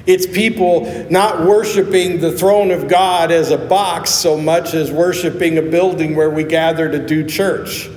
It's 0.06 0.26
people 0.26 1.08
not 1.10 1.46
worshiping 1.46 2.20
the 2.20 2.32
throne 2.32 2.72
of 2.72 2.88
God 2.88 3.32
as 3.32 3.52
a 3.52 3.58
box 3.58 4.10
so 4.10 4.38
much 4.38 4.74
as 4.74 4.92
worshiping 4.92 5.58
a 5.58 5.62
building 5.62 6.16
where 6.16 6.30
we 6.30 6.44
gather 6.44 6.90
to 6.90 7.06
do 7.06 7.24
church. 7.26 7.90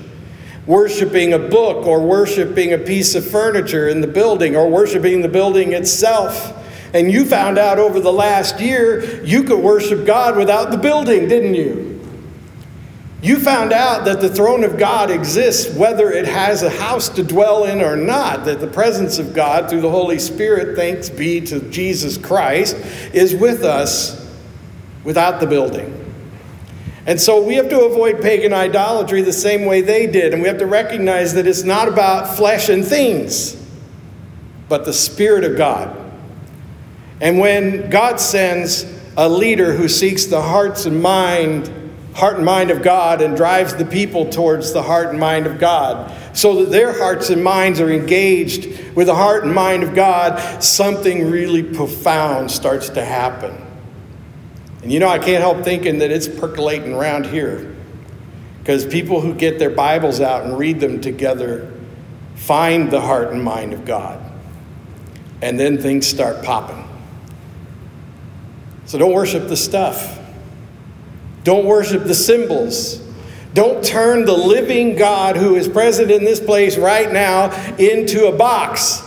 Worshiping 0.66 1.32
a 1.32 1.38
book 1.38 1.86
or 1.86 2.00
worshiping 2.00 2.72
a 2.72 2.78
piece 2.78 3.14
of 3.14 3.26
furniture 3.26 3.88
in 3.88 4.00
the 4.00 4.06
building 4.06 4.56
or 4.56 4.68
worshiping 4.68 5.22
the 5.22 5.28
building 5.28 5.72
itself. 5.72 6.60
And 6.94 7.10
you 7.10 7.24
found 7.24 7.58
out 7.58 7.78
over 7.78 8.00
the 8.00 8.12
last 8.12 8.60
year 8.60 9.24
you 9.24 9.44
could 9.44 9.60
worship 9.60 10.06
God 10.06 10.36
without 10.36 10.70
the 10.70 10.78
building, 10.78 11.28
didn't 11.28 11.54
you? 11.54 11.93
You 13.24 13.38
found 13.38 13.72
out 13.72 14.04
that 14.04 14.20
the 14.20 14.28
throne 14.28 14.64
of 14.64 14.78
God 14.78 15.10
exists 15.10 15.74
whether 15.74 16.12
it 16.12 16.26
has 16.26 16.62
a 16.62 16.68
house 16.68 17.08
to 17.08 17.22
dwell 17.22 17.64
in 17.64 17.80
or 17.80 17.96
not, 17.96 18.44
that 18.44 18.60
the 18.60 18.66
presence 18.66 19.18
of 19.18 19.32
God 19.32 19.70
through 19.70 19.80
the 19.80 19.90
Holy 19.90 20.18
Spirit, 20.18 20.76
thanks 20.76 21.08
be 21.08 21.40
to 21.40 21.60
Jesus 21.70 22.18
Christ, 22.18 22.76
is 23.14 23.34
with 23.34 23.62
us 23.64 24.30
without 25.04 25.40
the 25.40 25.46
building. 25.46 25.90
And 27.06 27.18
so 27.18 27.42
we 27.42 27.54
have 27.54 27.70
to 27.70 27.86
avoid 27.86 28.20
pagan 28.20 28.52
idolatry 28.52 29.22
the 29.22 29.32
same 29.32 29.64
way 29.64 29.80
they 29.80 30.06
did. 30.06 30.34
And 30.34 30.42
we 30.42 30.48
have 30.48 30.58
to 30.58 30.66
recognize 30.66 31.32
that 31.32 31.46
it's 31.46 31.62
not 31.62 31.88
about 31.88 32.36
flesh 32.36 32.68
and 32.68 32.84
things, 32.84 33.56
but 34.68 34.84
the 34.84 34.92
Spirit 34.92 35.44
of 35.44 35.56
God. 35.56 35.96
And 37.22 37.38
when 37.38 37.88
God 37.88 38.20
sends 38.20 38.84
a 39.16 39.30
leader 39.30 39.72
who 39.72 39.88
seeks 39.88 40.26
the 40.26 40.42
hearts 40.42 40.84
and 40.84 41.00
mind 41.00 41.83
heart 42.14 42.36
and 42.36 42.44
mind 42.44 42.70
of 42.70 42.82
God 42.82 43.20
and 43.20 43.36
drives 43.36 43.74
the 43.74 43.84
people 43.84 44.26
towards 44.26 44.72
the 44.72 44.82
heart 44.82 45.10
and 45.10 45.18
mind 45.18 45.46
of 45.46 45.58
God. 45.58 46.12
So 46.36 46.64
that 46.64 46.70
their 46.70 46.96
hearts 46.96 47.28
and 47.30 47.42
minds 47.42 47.80
are 47.80 47.90
engaged 47.90 48.94
with 48.94 49.08
the 49.08 49.14
heart 49.14 49.44
and 49.44 49.52
mind 49.52 49.82
of 49.82 49.94
God, 49.94 50.62
something 50.62 51.30
really 51.30 51.62
profound 51.62 52.50
starts 52.50 52.88
to 52.90 53.04
happen. 53.04 53.60
And 54.82 54.92
you 54.92 55.00
know, 55.00 55.08
I 55.08 55.18
can't 55.18 55.40
help 55.42 55.64
thinking 55.64 55.98
that 55.98 56.10
it's 56.10 56.28
percolating 56.28 56.94
around 56.94 57.26
here. 57.26 57.74
Because 58.58 58.86
people 58.86 59.20
who 59.20 59.34
get 59.34 59.58
their 59.58 59.70
Bibles 59.70 60.20
out 60.20 60.44
and 60.44 60.56
read 60.56 60.80
them 60.80 61.00
together 61.00 61.70
find 62.34 62.90
the 62.90 63.00
heart 63.00 63.32
and 63.32 63.42
mind 63.42 63.72
of 63.72 63.84
God. 63.84 64.20
And 65.42 65.58
then 65.58 65.78
things 65.78 66.06
start 66.06 66.44
popping. 66.44 66.82
So 68.86 68.98
don't 68.98 69.12
worship 69.12 69.48
the 69.48 69.56
stuff. 69.56 70.20
Don't 71.44 71.66
worship 71.66 72.04
the 72.04 72.14
symbols. 72.14 73.00
Don't 73.52 73.84
turn 73.84 74.24
the 74.24 74.36
living 74.36 74.96
God 74.96 75.36
who 75.36 75.54
is 75.54 75.68
present 75.68 76.10
in 76.10 76.24
this 76.24 76.40
place 76.40 76.76
right 76.76 77.12
now 77.12 77.52
into 77.76 78.26
a 78.26 78.32
box 78.32 79.00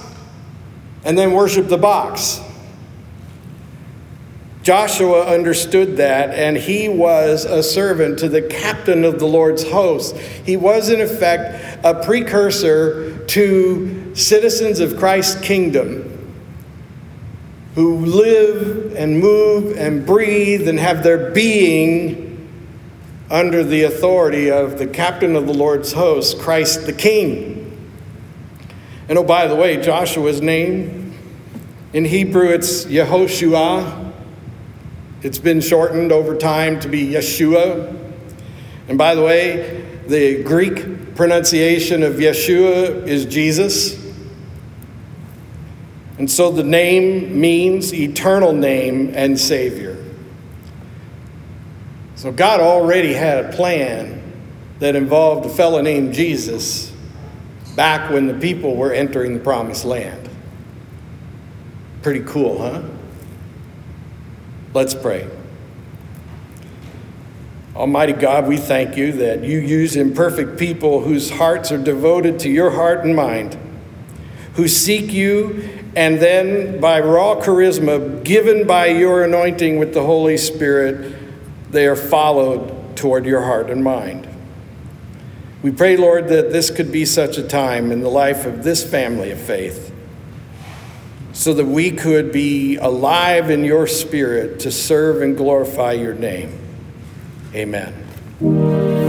and 1.04 1.18
then 1.18 1.34
worship 1.34 1.68
the 1.68 1.78
box. 1.78 2.40
Joshua 4.62 5.26
understood 5.26 5.96
that, 5.96 6.32
and 6.32 6.58
he 6.58 6.90
was 6.90 7.46
a 7.46 7.64
servant 7.64 8.20
to 8.20 8.28
the 8.28 8.42
captain 8.42 9.06
of 9.06 9.18
the 9.18 9.26
Lord's 9.26 9.64
host. 9.64 10.18
He 10.18 10.58
was, 10.58 10.90
in 10.90 11.00
effect, 11.00 11.86
a 11.86 12.04
precursor 12.04 13.18
to 13.28 14.14
citizens 14.14 14.82
of 14.82 14.98
Christ's 14.98 15.40
kingdom 15.40 16.36
who 17.76 18.06
live 18.06 18.94
and 18.98 19.20
move 19.20 19.78
and 19.78 20.06
breathe 20.06 20.68
and 20.68 20.80
have 20.80 21.02
their 21.02 21.32
being 21.32 22.27
under 23.30 23.64
the 23.64 23.84
authority 23.84 24.50
of 24.50 24.78
the 24.78 24.88
captain 24.88 25.36
of 25.36 25.48
the 25.48 25.54
Lord's 25.54 25.92
host, 25.92 26.40
Christ 26.40 26.86
the 26.86 26.94
King. 26.94 27.64
And 29.10 29.18
oh, 29.18 29.24
by 29.24 29.48
the 29.48 29.56
way, 29.56 29.78
Joshua's 29.78 30.42
name 30.42 31.18
in 31.94 32.06
Hebrew 32.06 32.50
it's 32.50 32.86
Yehoshua. 32.86 34.14
It's 35.24 35.40
been 35.40 35.62
shortened 35.62 36.12
over 36.12 36.36
time 36.36 36.80
to 36.82 36.88
be 36.88 37.08
Yeshua. 37.08 37.94
And 38.88 38.98
by 38.98 39.16
the 39.16 39.24
way, 39.24 39.86
the 40.08 40.44
Greek 40.44 41.16
pronunciation 41.16 42.04
of 42.04 42.16
Yeshua 42.16 43.08
is 43.08 43.26
Jesus. 43.26 44.06
And 46.18 46.30
so 46.30 46.52
the 46.52 46.64
name 46.64 47.40
means 47.40 47.94
eternal 47.94 48.54
name 48.54 49.12
and 49.14 49.40
Savior. 49.40 50.07
So 52.18 52.32
God 52.32 52.60
already 52.60 53.14
had 53.14 53.46
a 53.46 53.56
plan 53.56 54.24
that 54.80 54.96
involved 54.96 55.46
a 55.46 55.50
fellow 55.50 55.82
named 55.82 56.16
Jesus 56.16 56.92
back 57.76 58.10
when 58.10 58.26
the 58.26 58.34
people 58.34 58.76
were 58.76 58.92
entering 58.92 59.36
the 59.36 59.40
promised 59.40 59.86
land. 59.86 60.28
Pretty 62.02 62.22
cool, 62.22 62.58
huh? 62.58 62.82
Let's 64.74 64.96
pray. 64.96 65.30
Almighty 67.76 68.14
God, 68.14 68.48
we 68.48 68.58
thank 68.58 68.98
you 68.98 69.12
that 69.14 69.44
you 69.44 69.60
use 69.60 69.96
imperfect 69.96 70.58
people 70.58 71.02
whose 71.02 71.30
hearts 71.30 71.72
are 71.72 71.78
devoted 71.78 72.40
to 72.40 72.50
your 72.50 72.72
heart 72.72 73.06
and 73.06 73.16
mind, 73.16 73.56
who 74.56 74.68
seek 74.68 75.14
you, 75.14 75.70
and 75.96 76.20
then 76.20 76.82
by 76.82 77.00
raw 77.00 77.36
charisma 77.36 78.24
given 78.24 78.66
by 78.66 78.88
your 78.88 79.24
anointing 79.24 79.78
with 79.78 79.94
the 79.94 80.02
Holy 80.02 80.38
Spirit, 80.38 81.17
they 81.70 81.88
are 81.88 81.96
followed 81.96 82.96
toward 82.96 83.26
your 83.26 83.42
heart 83.42 83.70
and 83.70 83.84
mind. 83.84 84.28
We 85.62 85.72
pray, 85.72 85.98
Lord, 85.98 86.30
that 86.30 86.52
this 86.52 86.70
could 86.70 86.92
be 86.92 87.06
such 87.06 87.38
a 87.38 87.44
time 87.44 87.92
in 87.92 88.02
the 88.02 88.10
life 88.10 88.46
of 88.46 88.64
this 88.64 88.90
family 88.90 89.32
of 89.32 89.40
faith 89.40 89.94
so 91.34 91.54
that 91.54 91.66
we 91.66 91.92
could 91.92 92.32
be 92.32 92.78
alive 92.78 93.50
in 93.50 93.64
your 93.64 93.86
spirit 93.86 94.60
to 94.62 94.72
serve 94.72 95.22
and 95.22 95.38
glorify 95.38 95.92
your 95.92 96.14
name. 96.14 96.58
Amen. 97.54 99.07